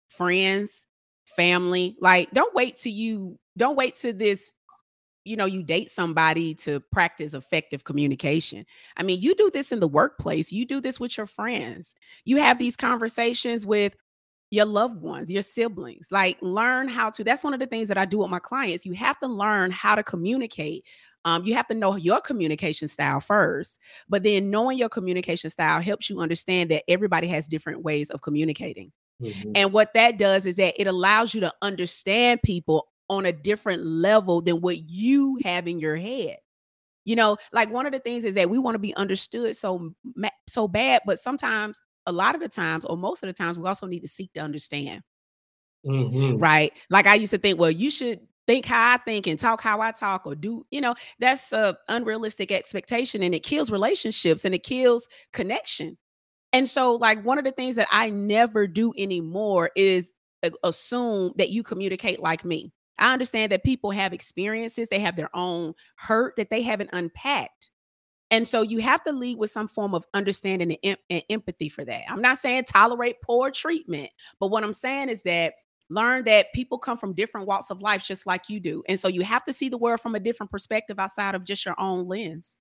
friends, 0.09 0.87
family. 1.37 1.97
Like, 2.01 2.31
don't 2.33 2.55
wait 2.55 2.77
till 2.77 2.93
you 2.93 3.39
don't 3.57 3.77
wait 3.77 3.95
till 3.95 4.13
this, 4.13 4.53
you 5.25 5.37
know, 5.37 5.47
you 5.47 5.63
date 5.63 5.91
somebody 5.91 6.55
to 6.57 6.81
practice 6.93 7.33
effective 7.35 7.85
communication. 7.85 8.67
I 8.97 9.03
mean, 9.03 9.21
you 9.21 9.35
do 9.35 9.51
this 9.51 9.73
in 9.73 9.81
the 9.81 9.89
workplace, 9.89 10.53
you 10.53 10.67
do 10.67 10.81
this 10.81 11.01
with 11.01 11.17
your 11.17 11.27
friends. 11.27 11.95
You 12.25 12.37
have 12.37 12.59
these 12.59 12.77
conversations 12.77 13.65
with 13.65 13.97
your 14.53 14.67
loved 14.67 15.01
ones, 15.01 15.31
your 15.31 15.41
siblings. 15.41 16.09
Like, 16.11 16.37
learn 16.43 16.87
how 16.87 17.09
to. 17.09 17.25
That's 17.25 17.43
one 17.43 17.55
of 17.55 17.61
the 17.61 17.67
things 17.67 17.89
that 17.89 17.97
I 17.97 18.05
do 18.05 18.19
with 18.19 18.29
my 18.29 18.39
clients. 18.39 18.85
You 18.85 18.93
have 18.93 19.19
to 19.21 19.27
learn 19.27 19.71
how 19.71 19.95
to 19.95 20.03
communicate. 20.03 20.85
Um, 21.25 21.45
you 21.45 21.55
have 21.55 21.67
to 21.69 21.75
know 21.75 21.97
your 21.97 22.21
communication 22.21 22.87
style 22.87 23.21
first, 23.21 23.79
but 24.11 24.23
then 24.23 24.51
knowing 24.51 24.77
your 24.77 24.91
communication 24.91 25.49
style 25.49 25.81
helps 25.81 26.11
you 26.11 26.21
understand 26.21 26.71
that 26.71 26.85
everybody 26.87 27.29
has 27.29 27.49
different 27.49 27.83
ways 27.83 28.11
of 28.11 28.21
communicating. 28.21 28.93
Mm-hmm. 29.23 29.53
And 29.55 29.73
what 29.73 29.95
that 29.95 30.19
does 30.19 30.45
is 30.45 30.57
that 30.57 30.79
it 30.79 30.87
allows 30.87 31.33
you 31.33 31.41
to 31.41 31.55
understand 31.63 32.43
people 32.43 32.89
on 33.09 33.25
a 33.25 33.33
different 33.33 33.83
level 33.83 34.43
than 34.43 34.61
what 34.61 34.91
you 34.91 35.39
have 35.45 35.67
in 35.67 35.81
your 35.81 35.97
head. 35.97 36.37
You 37.07 37.17
know, 37.17 37.39
like 37.55 37.71
one 37.71 37.87
of 37.87 37.93
the 37.93 38.01
things 38.01 38.25
is 38.25 38.35
that 38.35 38.51
we 38.51 38.59
want 38.59 38.75
to 38.75 38.79
be 38.79 38.95
understood 38.97 39.57
so 39.57 39.95
so 40.47 40.69
bad, 40.69 41.01
but 41.07 41.19
sometimes 41.19 41.81
a 42.07 42.13
lot 42.13 42.35
of 42.35 42.41
the 42.41 42.49
times 42.49 42.85
or 42.85 42.97
most 42.97 43.23
of 43.23 43.29
the 43.29 43.33
times 43.33 43.59
we 43.59 43.67
also 43.69 43.87
need 43.87 44.01
to 44.01 44.09
seek 44.09 44.33
to 44.35 44.41
understand. 44.41 45.03
Mm-hmm. 45.87 46.39
Right? 46.39 46.73
Like 46.91 47.07
I 47.07 47.15
used 47.17 47.33
to 47.33 47.39
think, 47.39 47.59
well, 47.59 47.71
you 47.71 47.91
should 47.91 48.21
think 48.47 48.67
how 48.67 48.95
I 48.95 48.99
think 48.99 49.27
and 49.27 49.39
talk 49.39 49.61
how 49.61 49.81
I 49.81 49.93
talk 49.93 50.27
or 50.27 50.35
do, 50.35 50.67
you 50.71 50.81
know, 50.81 50.95
that's 51.19 51.53
a 51.53 51.77
unrealistic 51.89 52.53
expectation 52.53 53.23
and 53.23 53.35
it 53.35 53.43
kills 53.45 53.71
relationships 53.71 54.45
and 54.45 54.55
it 54.55 54.65
kills 54.65 55.09
connection 55.33 55.97
And 56.53 56.69
so, 56.69 56.95
like, 56.95 57.25
one 57.25 57.39
of 57.39 57.45
the 57.45 57.53
things 57.53 57.77
that 57.77 57.89
I 57.91 58.11
never 58.11 58.67
do 58.67 58.93
anymore 58.99 59.71
is 59.77 60.15
assume 60.65 61.33
that 61.37 61.51
you 61.51 61.63
communicate 61.63 62.21
like 62.21 62.45
me. 62.45 62.73
I 62.99 63.13
understand 63.13 63.53
that 63.53 63.65
people 63.65 63.91
have 63.91 64.13
experiences, 64.13 64.89
they 64.89 64.99
have 65.01 65.17
their 65.17 65.35
own 65.35 65.75
hurt 65.97 66.37
that 66.37 66.51
they 66.51 66.63
haven't 66.63 66.91
unpacked. 66.93 67.71
And 68.33 68.49
so 68.49 68.63
you 68.63 68.79
have 68.79 69.05
to 69.05 69.13
lead 69.13 69.39
with 69.39 69.51
some 69.51 69.69
form 69.69 69.95
of 69.95 70.07
understanding 70.15 70.79
and, 70.83 70.97
and, 71.11 71.23
empathy 71.29 71.69
for 71.69 71.85
that. 71.85 72.05
I'm 72.09 72.23
not 72.23 72.39
saying 72.39 72.65
tolerate 72.65 73.21
poor 73.23 73.51
treatment, 73.51 74.11
but 74.41 74.49
what 74.49 74.65
I'm 74.65 74.73
saying 74.73 75.11
is 75.11 75.23
that 75.25 75.53
learn 75.91 76.25
that 76.25 76.47
people 76.55 76.79
come 76.79 76.97
from 76.97 77.13
different 77.13 77.47
walks 77.47 77.71
of 77.71 77.83
life 77.83 78.03
just 78.03 78.27
like 78.27 78.49
you 78.49 78.59
do. 78.59 78.83
And 78.89 78.99
so 78.99 79.07
you 79.07 79.21
have 79.21 79.45
to 79.45 79.53
see 79.53 79.69
the 79.69 79.77
world 79.77 80.01
from 80.01 80.15
a 80.15 80.21
different 80.21 80.51
perspective 80.51 80.99
outside 80.99 81.35
of 81.35 81.45
just 81.45 81.67
your 81.67 81.79
own 81.79 82.09
lens. 82.09 82.57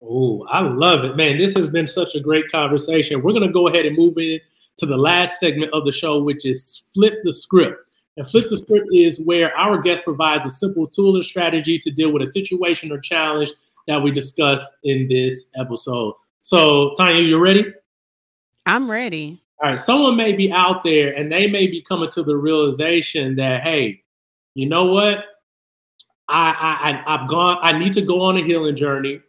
Oh, 0.00 0.46
I 0.48 0.60
love 0.60 1.02
it, 1.04 1.16
man. 1.16 1.38
This 1.38 1.56
has 1.56 1.66
been 1.66 1.88
such 1.88 2.14
a 2.14 2.20
great 2.20 2.48
conversation. 2.48 3.20
We're 3.20 3.32
going 3.32 3.46
to 3.46 3.52
go 3.52 3.66
ahead 3.66 3.86
and 3.86 3.96
move 3.96 4.16
in 4.16 4.38
to 4.76 4.86
the 4.86 4.96
last 4.96 5.40
segment 5.40 5.72
of 5.74 5.84
the 5.84 5.92
show, 5.92 6.22
which 6.22 6.46
is 6.46 6.88
flip 6.94 7.14
the 7.24 7.32
script. 7.32 7.84
And 8.16 8.28
flip 8.28 8.48
the 8.48 8.56
script 8.56 8.88
is 8.92 9.20
where 9.20 9.56
our 9.56 9.80
guest 9.80 10.02
provides 10.04 10.44
a 10.46 10.50
simple 10.50 10.86
tool 10.86 11.16
and 11.16 11.24
strategy 11.24 11.78
to 11.78 11.90
deal 11.90 12.12
with 12.12 12.22
a 12.22 12.30
situation 12.30 12.92
or 12.92 12.98
challenge 12.98 13.52
that 13.86 14.02
we 14.02 14.10
discussed 14.10 14.72
in 14.84 15.08
this 15.08 15.50
episode. 15.56 16.14
So, 16.42 16.94
Tonya, 16.98 17.26
you 17.26 17.38
ready? 17.38 17.72
I'm 18.66 18.90
ready. 18.90 19.42
All 19.62 19.70
right. 19.70 19.80
Someone 19.80 20.16
may 20.16 20.32
be 20.32 20.50
out 20.52 20.82
there 20.82 21.12
and 21.14 21.30
they 21.30 21.46
may 21.46 21.66
be 21.66 21.82
coming 21.82 22.10
to 22.10 22.22
the 22.22 22.36
realization 22.36 23.36
that, 23.36 23.62
hey, 23.62 24.02
you 24.54 24.68
know 24.68 24.84
what? 24.84 25.24
I, 26.28 27.02
I 27.06 27.14
I've 27.14 27.28
gone. 27.28 27.58
I 27.60 27.76
need 27.76 27.92
to 27.94 28.02
go 28.02 28.22
on 28.22 28.36
a 28.36 28.42
healing 28.42 28.76
journey 28.76 29.20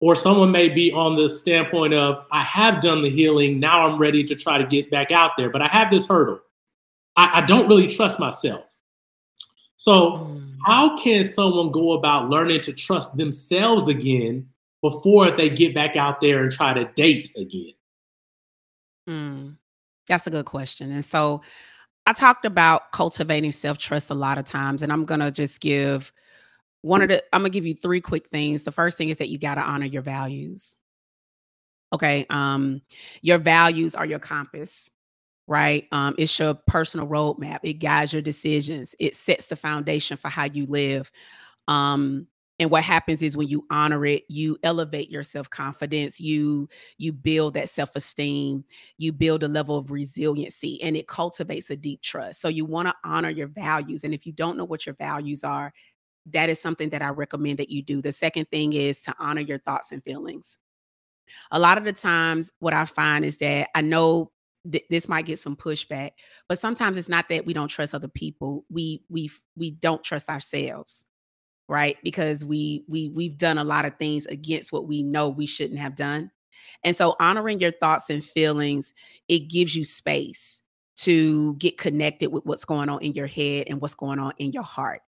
or 0.00 0.14
someone 0.14 0.50
may 0.50 0.68
be 0.68 0.92
on 0.92 1.16
the 1.16 1.28
standpoint 1.28 1.94
of 1.94 2.24
i 2.30 2.42
have 2.42 2.80
done 2.80 3.02
the 3.02 3.10
healing 3.10 3.58
now 3.58 3.86
i'm 3.86 3.98
ready 3.98 4.22
to 4.24 4.34
try 4.34 4.58
to 4.58 4.66
get 4.66 4.90
back 4.90 5.10
out 5.10 5.32
there 5.36 5.50
but 5.50 5.62
i 5.62 5.66
have 5.68 5.90
this 5.90 6.06
hurdle 6.06 6.40
i, 7.16 7.40
I 7.40 7.40
don't 7.42 7.68
really 7.68 7.88
trust 7.88 8.18
myself 8.18 8.65
so 9.76 10.12
mm. 10.12 10.56
how 10.66 10.98
can 10.98 11.22
someone 11.22 11.70
go 11.70 11.92
about 11.92 12.28
learning 12.28 12.60
to 12.60 12.72
trust 12.72 13.16
themselves 13.16 13.88
again 13.88 14.48
before 14.82 15.30
they 15.30 15.48
get 15.48 15.74
back 15.74 15.96
out 15.96 16.20
there 16.20 16.42
and 16.42 16.52
try 16.52 16.74
to 16.74 16.84
date 16.96 17.30
again 17.36 17.72
mm. 19.08 19.56
that's 20.08 20.26
a 20.26 20.30
good 20.30 20.46
question 20.46 20.90
and 20.90 21.04
so 21.04 21.40
i 22.06 22.12
talked 22.12 22.44
about 22.44 22.90
cultivating 22.92 23.52
self-trust 23.52 24.10
a 24.10 24.14
lot 24.14 24.38
of 24.38 24.44
times 24.44 24.82
and 24.82 24.92
i'm 24.92 25.04
going 25.04 25.20
to 25.20 25.30
just 25.30 25.60
give 25.60 26.12
one 26.82 27.02
of 27.02 27.08
the 27.08 27.22
i'm 27.32 27.40
gonna 27.40 27.50
give 27.50 27.66
you 27.66 27.74
three 27.74 28.00
quick 28.00 28.28
things 28.28 28.64
the 28.64 28.72
first 28.72 28.96
thing 28.96 29.08
is 29.08 29.18
that 29.18 29.28
you 29.28 29.38
got 29.38 29.56
to 29.56 29.60
honor 29.60 29.86
your 29.86 30.02
values 30.02 30.74
okay 31.92 32.26
um 32.30 32.80
your 33.22 33.38
values 33.38 33.94
are 33.94 34.06
your 34.06 34.18
compass 34.18 34.90
right? 35.46 35.86
Um 35.92 36.14
it's 36.18 36.38
your 36.38 36.54
personal 36.66 37.06
roadmap. 37.06 37.60
It 37.62 37.74
guides 37.74 38.12
your 38.12 38.22
decisions. 38.22 38.94
It 38.98 39.16
sets 39.16 39.46
the 39.46 39.56
foundation 39.56 40.16
for 40.16 40.28
how 40.28 40.44
you 40.44 40.66
live. 40.66 41.10
Um 41.68 42.26
and 42.58 42.70
what 42.70 42.84
happens 42.84 43.20
is 43.22 43.36
when 43.36 43.48
you 43.48 43.66
honor 43.70 44.06
it 44.06 44.24
you 44.28 44.56
elevate 44.62 45.10
your 45.10 45.22
self-confidence. 45.22 46.20
You 46.20 46.68
you 46.98 47.12
build 47.12 47.54
that 47.54 47.68
self-esteem. 47.68 48.64
You 48.98 49.12
build 49.12 49.42
a 49.42 49.48
level 49.48 49.76
of 49.78 49.90
resiliency 49.90 50.82
and 50.82 50.96
it 50.96 51.08
cultivates 51.08 51.70
a 51.70 51.76
deep 51.76 52.02
trust. 52.02 52.40
So 52.40 52.48
you 52.48 52.64
want 52.64 52.88
to 52.88 52.94
honor 53.04 53.30
your 53.30 53.48
values 53.48 54.04
and 54.04 54.14
if 54.14 54.26
you 54.26 54.32
don't 54.32 54.56
know 54.56 54.64
what 54.64 54.86
your 54.86 54.94
values 54.96 55.44
are 55.44 55.72
that 56.26 56.48
is 56.50 56.60
something 56.60 56.90
that 56.90 57.02
I 57.02 57.08
recommend 57.10 57.58
that 57.58 57.70
you 57.70 57.82
do. 57.82 58.02
The 58.02 58.12
second 58.12 58.50
thing 58.50 58.72
is 58.72 59.00
to 59.02 59.14
honor 59.18 59.40
your 59.42 59.58
thoughts 59.58 59.92
and 59.92 60.02
feelings. 60.02 60.58
A 61.50 61.58
lot 61.58 61.78
of 61.78 61.84
the 61.84 61.92
times, 61.92 62.52
what 62.58 62.74
I 62.74 62.84
find 62.84 63.24
is 63.24 63.38
that 63.38 63.68
I 63.74 63.80
know 63.80 64.30
th- 64.70 64.86
this 64.90 65.08
might 65.08 65.26
get 65.26 65.38
some 65.38 65.56
pushback, 65.56 66.12
but 66.48 66.58
sometimes 66.58 66.96
it's 66.96 67.08
not 67.08 67.28
that 67.28 67.46
we 67.46 67.54
don't 67.54 67.68
trust 67.68 67.94
other 67.94 68.08
people. 68.08 68.64
We 68.70 69.04
we 69.08 69.30
we 69.56 69.72
don't 69.72 70.04
trust 70.04 70.28
ourselves, 70.28 71.06
right? 71.68 71.96
Because 72.04 72.44
we 72.44 72.84
we 72.88 73.10
we've 73.10 73.38
done 73.38 73.58
a 73.58 73.64
lot 73.64 73.84
of 73.86 73.96
things 73.98 74.26
against 74.26 74.72
what 74.72 74.88
we 74.88 75.02
know 75.02 75.28
we 75.28 75.46
shouldn't 75.46 75.80
have 75.80 75.96
done. 75.96 76.30
And 76.84 76.96
so 76.96 77.16
honoring 77.20 77.60
your 77.60 77.72
thoughts 77.72 78.10
and 78.10 78.24
feelings, 78.24 78.94
it 79.28 79.48
gives 79.50 79.76
you 79.76 79.84
space 79.84 80.62
to 80.96 81.54
get 81.56 81.78
connected 81.78 82.28
with 82.32 82.46
what's 82.46 82.64
going 82.64 82.88
on 82.88 83.02
in 83.02 83.14
your 83.14 83.26
head 83.26 83.66
and 83.68 83.80
what's 83.80 83.94
going 83.94 84.18
on 84.18 84.32
in 84.38 84.52
your 84.52 84.62
heart 84.64 85.02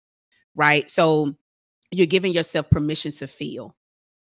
right? 0.58 0.89
So 0.89 1.36
you're 1.91 2.08
giving 2.08 2.34
yourself 2.34 2.70
permission 2.70 3.13
to 3.13 3.28
feel 3.28 3.77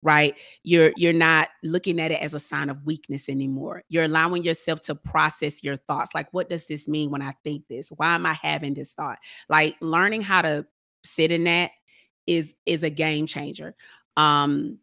right? 0.03 0.37
You're 0.65 0.93
you're 0.97 1.13
not 1.13 1.49
looking 1.63 2.01
at 2.01 2.11
it 2.11 2.21
as 2.21 2.35
a 2.35 2.41
sign 2.41 2.69
of 2.69 2.85
weakness 2.85 3.29
anymore. 3.29 3.85
You're 3.89 4.05
allowing 4.05 4.43
yourself 4.43 4.81
to 4.83 4.95
process 4.95 5.63
your 5.63 5.77
thoughts. 5.77 6.15
Like 6.15 6.33
what 6.33 6.51
does 6.51 6.67
this 6.67 6.89
mean 6.89 7.11
when 7.11 7.23
i 7.23 7.35
think 7.45 7.69
this? 7.69 7.89
Why 7.97 8.15
am 8.15 8.27
i 8.27 8.35
having 8.35 8.75
this 8.75 8.95
thought? 8.95 9.19
Like 9.49 9.77
learning 9.81 10.23
how 10.23 10.43
to 10.43 10.67
sit 11.05 11.31
in 11.31 11.45
that 11.45 11.71
is 12.27 12.55
is 12.67 12.83
a 12.83 12.91
game 12.91 13.27
changer 13.27 13.75
um 14.17 14.79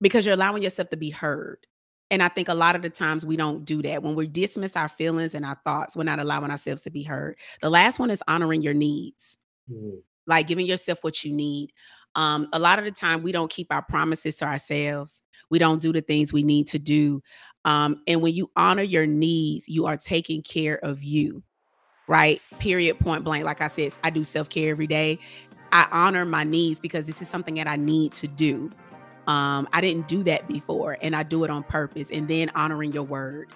because 0.00 0.24
you're 0.24 0.34
allowing 0.34 0.62
yourself 0.62 0.90
to 0.90 0.96
be 0.96 1.10
heard. 1.10 1.66
And 2.10 2.22
i 2.22 2.28
think 2.28 2.48
a 2.48 2.54
lot 2.54 2.76
of 2.76 2.82
the 2.82 2.90
times 2.90 3.24
we 3.24 3.36
don't 3.36 3.64
do 3.64 3.80
that. 3.82 4.02
When 4.02 4.14
we 4.14 4.26
dismiss 4.26 4.76
our 4.76 4.88
feelings 4.88 5.34
and 5.34 5.44
our 5.44 5.60
thoughts 5.64 5.96
we're 5.96 6.04
not 6.04 6.18
allowing 6.18 6.50
ourselves 6.50 6.82
to 6.82 6.90
be 6.90 7.02
heard. 7.02 7.36
The 7.60 7.70
last 7.70 7.98
one 7.98 8.10
is 8.10 8.22
honoring 8.26 8.62
your 8.62 8.74
needs. 8.74 9.36
Mm-hmm 9.70 9.98
like 10.26 10.46
giving 10.46 10.66
yourself 10.66 10.98
what 11.02 11.24
you 11.24 11.32
need. 11.32 11.72
Um, 12.16 12.48
a 12.52 12.58
lot 12.58 12.78
of 12.78 12.84
the 12.84 12.90
time, 12.90 13.22
we 13.22 13.32
don't 13.32 13.50
keep 13.50 13.72
our 13.72 13.82
promises 13.82 14.36
to 14.36 14.44
ourselves. 14.44 15.22
We 15.50 15.58
don't 15.58 15.80
do 15.80 15.92
the 15.92 16.00
things 16.00 16.32
we 16.32 16.42
need 16.42 16.66
to 16.68 16.78
do. 16.78 17.22
Um, 17.64 18.02
and 18.06 18.22
when 18.22 18.34
you 18.34 18.50
honor 18.56 18.82
your 18.82 19.06
needs, 19.06 19.68
you 19.68 19.86
are 19.86 19.96
taking 19.96 20.42
care 20.42 20.76
of 20.82 21.02
you, 21.02 21.42
right? 22.08 22.40
Period, 22.58 22.98
point 22.98 23.24
blank. 23.24 23.44
Like 23.44 23.60
I 23.60 23.68
said, 23.68 23.94
I 24.02 24.10
do 24.10 24.24
self 24.24 24.48
care 24.48 24.70
every 24.70 24.86
day. 24.86 25.18
I 25.72 25.88
honor 25.90 26.24
my 26.24 26.44
needs 26.44 26.78
because 26.78 27.06
this 27.06 27.20
is 27.20 27.28
something 27.28 27.54
that 27.56 27.66
I 27.66 27.76
need 27.76 28.12
to 28.14 28.28
do. 28.28 28.70
Um, 29.26 29.66
I 29.72 29.80
didn't 29.80 30.06
do 30.06 30.22
that 30.24 30.46
before, 30.46 30.98
and 31.00 31.16
I 31.16 31.22
do 31.22 31.44
it 31.44 31.50
on 31.50 31.62
purpose. 31.64 32.10
And 32.10 32.28
then 32.28 32.50
honoring 32.54 32.92
your 32.92 33.02
word 33.02 33.48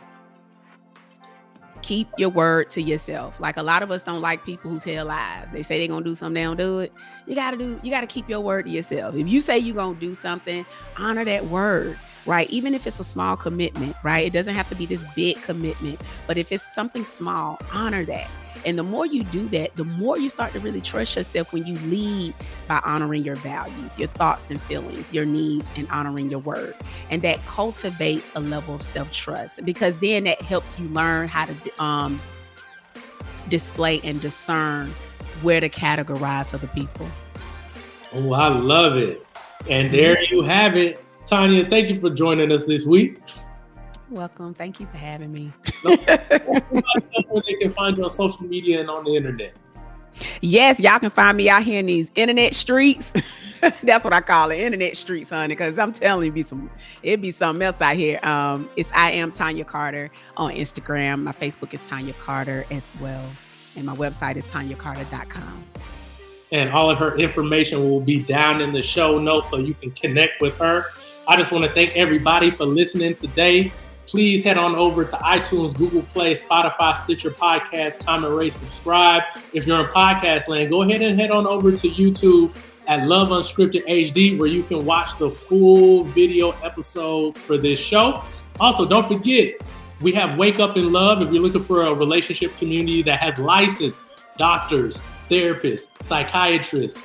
keep 1.82 2.08
your 2.18 2.28
word 2.28 2.70
to 2.70 2.82
yourself. 2.82 3.38
Like 3.40 3.56
a 3.56 3.62
lot 3.62 3.82
of 3.82 3.90
us 3.90 4.02
don't 4.02 4.20
like 4.20 4.44
people 4.44 4.70
who 4.70 4.78
tell 4.78 5.06
lies. 5.06 5.50
They 5.52 5.62
say 5.62 5.78
they're 5.78 5.88
gonna 5.88 6.04
do 6.04 6.14
something, 6.14 6.34
they 6.34 6.42
don't 6.42 6.56
do 6.56 6.80
it. 6.80 6.92
You 7.26 7.34
gotta 7.34 7.56
do, 7.56 7.78
you 7.82 7.90
gotta 7.90 8.06
keep 8.06 8.28
your 8.28 8.40
word 8.40 8.64
to 8.64 8.70
yourself. 8.70 9.14
If 9.14 9.28
you 9.28 9.40
say 9.40 9.58
you're 9.58 9.74
gonna 9.74 9.98
do 9.98 10.14
something, 10.14 10.64
honor 10.96 11.24
that 11.24 11.46
word, 11.46 11.98
right? 12.26 12.48
Even 12.50 12.74
if 12.74 12.86
it's 12.86 13.00
a 13.00 13.04
small 13.04 13.36
commitment, 13.36 13.94
right? 14.02 14.26
It 14.26 14.32
doesn't 14.32 14.54
have 14.54 14.68
to 14.68 14.74
be 14.74 14.86
this 14.86 15.04
big 15.14 15.40
commitment, 15.42 16.00
but 16.26 16.36
if 16.36 16.52
it's 16.52 16.74
something 16.74 17.04
small, 17.04 17.58
honor 17.72 18.04
that. 18.04 18.28
And 18.64 18.78
the 18.78 18.82
more 18.82 19.06
you 19.06 19.24
do 19.24 19.46
that, 19.48 19.74
the 19.76 19.84
more 19.84 20.18
you 20.18 20.28
start 20.28 20.52
to 20.52 20.58
really 20.60 20.80
trust 20.80 21.16
yourself 21.16 21.52
when 21.52 21.66
you 21.66 21.76
lead 21.88 22.34
by 22.66 22.80
honoring 22.84 23.24
your 23.24 23.36
values, 23.36 23.98
your 23.98 24.08
thoughts 24.08 24.50
and 24.50 24.60
feelings, 24.60 25.12
your 25.12 25.24
needs, 25.24 25.68
and 25.76 25.88
honoring 25.90 26.30
your 26.30 26.40
word. 26.40 26.74
And 27.10 27.22
that 27.22 27.38
cultivates 27.46 28.30
a 28.34 28.40
level 28.40 28.74
of 28.74 28.82
self 28.82 29.12
trust 29.12 29.64
because 29.64 29.98
then 30.00 30.24
that 30.24 30.42
helps 30.42 30.78
you 30.78 30.86
learn 30.88 31.28
how 31.28 31.46
to 31.46 31.82
um, 31.82 32.20
display 33.48 34.00
and 34.04 34.20
discern 34.20 34.92
where 35.42 35.60
to 35.60 35.68
categorize 35.68 36.52
other 36.52 36.68
people. 36.68 37.08
Oh, 38.14 38.32
I 38.32 38.48
love 38.48 38.96
it. 38.96 39.24
And 39.68 39.92
there 39.92 40.22
you 40.24 40.42
have 40.42 40.76
it. 40.76 41.04
Tonya, 41.24 41.68
thank 41.68 41.88
you 41.88 42.00
for 42.00 42.10
joining 42.10 42.50
us 42.52 42.64
this 42.64 42.86
week. 42.86 43.18
Welcome. 44.10 44.54
Thank 44.54 44.80
you 44.80 44.86
for 44.86 44.96
having 44.96 45.32
me. 45.32 45.52
they 45.84 45.96
can 47.60 47.70
find 47.70 47.96
you 47.96 48.04
on 48.04 48.10
social 48.10 48.44
media 48.44 48.80
and 48.80 48.88
on 48.88 49.04
the 49.04 49.14
internet. 49.14 49.54
Yes, 50.40 50.80
y'all 50.80 50.98
can 50.98 51.10
find 51.10 51.36
me 51.36 51.50
out 51.50 51.62
here 51.62 51.80
in 51.80 51.86
these 51.86 52.10
internet 52.14 52.54
streets. 52.54 53.12
That's 53.82 54.04
what 54.04 54.12
I 54.12 54.20
call 54.20 54.50
it, 54.50 54.60
internet 54.60 54.96
streets, 54.96 55.30
honey. 55.30 55.48
Because 55.48 55.78
I'm 55.78 55.92
telling 55.92 56.26
you, 56.26 56.32
be 56.32 56.42
some 56.42 56.70
it 57.02 57.20
be 57.20 57.30
something 57.30 57.62
else 57.62 57.80
out 57.80 57.96
here. 57.96 58.18
Um, 58.22 58.70
it's 58.76 58.90
I 58.94 59.12
am 59.12 59.30
Tonya 59.30 59.66
Carter 59.66 60.10
on 60.36 60.52
Instagram. 60.52 61.22
My 61.22 61.32
Facebook 61.32 61.74
is 61.74 61.82
Tonya 61.82 62.16
Carter 62.18 62.64
as 62.70 62.90
well, 63.00 63.24
and 63.76 63.84
my 63.84 63.94
website 63.94 64.36
is 64.36 64.46
tonyacarter.com. 64.46 65.64
And 66.50 66.70
all 66.70 66.88
of 66.88 66.96
her 66.98 67.18
information 67.18 67.80
will 67.80 68.00
be 68.00 68.22
down 68.22 68.62
in 68.62 68.72
the 68.72 68.82
show 68.82 69.18
notes, 69.18 69.50
so 69.50 69.58
you 69.58 69.74
can 69.74 69.90
connect 69.90 70.40
with 70.40 70.56
her. 70.58 70.86
I 71.26 71.36
just 71.36 71.52
want 71.52 71.64
to 71.64 71.70
thank 71.70 71.94
everybody 71.94 72.50
for 72.50 72.64
listening 72.64 73.14
today 73.14 73.70
please 74.08 74.42
head 74.42 74.56
on 74.56 74.74
over 74.74 75.04
to 75.04 75.16
iTunes, 75.16 75.76
Google 75.76 76.02
Play, 76.02 76.34
Spotify, 76.34 76.96
Stitcher 76.96 77.30
Podcast, 77.30 78.04
comment, 78.04 78.34
rate, 78.34 78.54
subscribe. 78.54 79.22
If 79.52 79.66
you're 79.66 79.78
in 79.78 79.86
podcast 79.86 80.48
land, 80.48 80.70
go 80.70 80.82
ahead 80.82 81.02
and 81.02 81.20
head 81.20 81.30
on 81.30 81.46
over 81.46 81.70
to 81.70 81.88
YouTube 81.88 82.56
at 82.86 83.06
Love 83.06 83.28
Unscripted 83.28 83.84
HD, 83.86 84.38
where 84.38 84.48
you 84.48 84.62
can 84.62 84.86
watch 84.86 85.18
the 85.18 85.30
full 85.30 86.04
video 86.04 86.52
episode 86.64 87.36
for 87.36 87.58
this 87.58 87.78
show. 87.78 88.24
Also, 88.58 88.86
don't 88.86 89.06
forget, 89.06 89.54
we 90.00 90.12
have 90.12 90.38
Wake 90.38 90.58
Up 90.58 90.76
An 90.76 90.90
Love. 90.90 91.20
If 91.20 91.30
you're 91.30 91.42
looking 91.42 91.64
for 91.64 91.82
a 91.82 91.92
relationship 91.92 92.56
community 92.56 93.02
that 93.02 93.20
has 93.20 93.38
licensed 93.38 94.00
doctors, 94.38 95.02
therapists, 95.28 95.88
psychiatrists, 96.02 97.04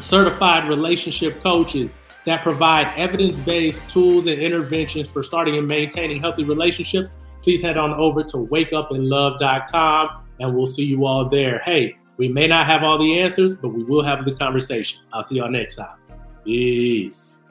certified 0.00 0.68
relationship 0.68 1.40
coaches, 1.40 1.94
that 2.24 2.42
provide 2.42 2.92
evidence 2.96 3.38
based 3.38 3.88
tools 3.88 4.26
and 4.26 4.38
interventions 4.38 5.10
for 5.10 5.22
starting 5.22 5.56
and 5.56 5.66
maintaining 5.66 6.20
healthy 6.20 6.44
relationships, 6.44 7.10
please 7.42 7.62
head 7.62 7.76
on 7.76 7.92
over 7.94 8.22
to 8.22 8.36
wakeupanlove.com 8.36 10.24
and 10.40 10.54
we'll 10.54 10.66
see 10.66 10.84
you 10.84 11.04
all 11.04 11.28
there. 11.28 11.60
Hey, 11.60 11.96
we 12.16 12.28
may 12.28 12.46
not 12.46 12.66
have 12.66 12.82
all 12.82 12.98
the 12.98 13.20
answers, 13.20 13.56
but 13.56 13.70
we 13.70 13.84
will 13.84 14.02
have 14.02 14.24
the 14.24 14.34
conversation. 14.34 15.00
I'll 15.12 15.22
see 15.22 15.36
y'all 15.36 15.50
next 15.50 15.76
time. 15.76 15.96
Peace. 16.44 17.41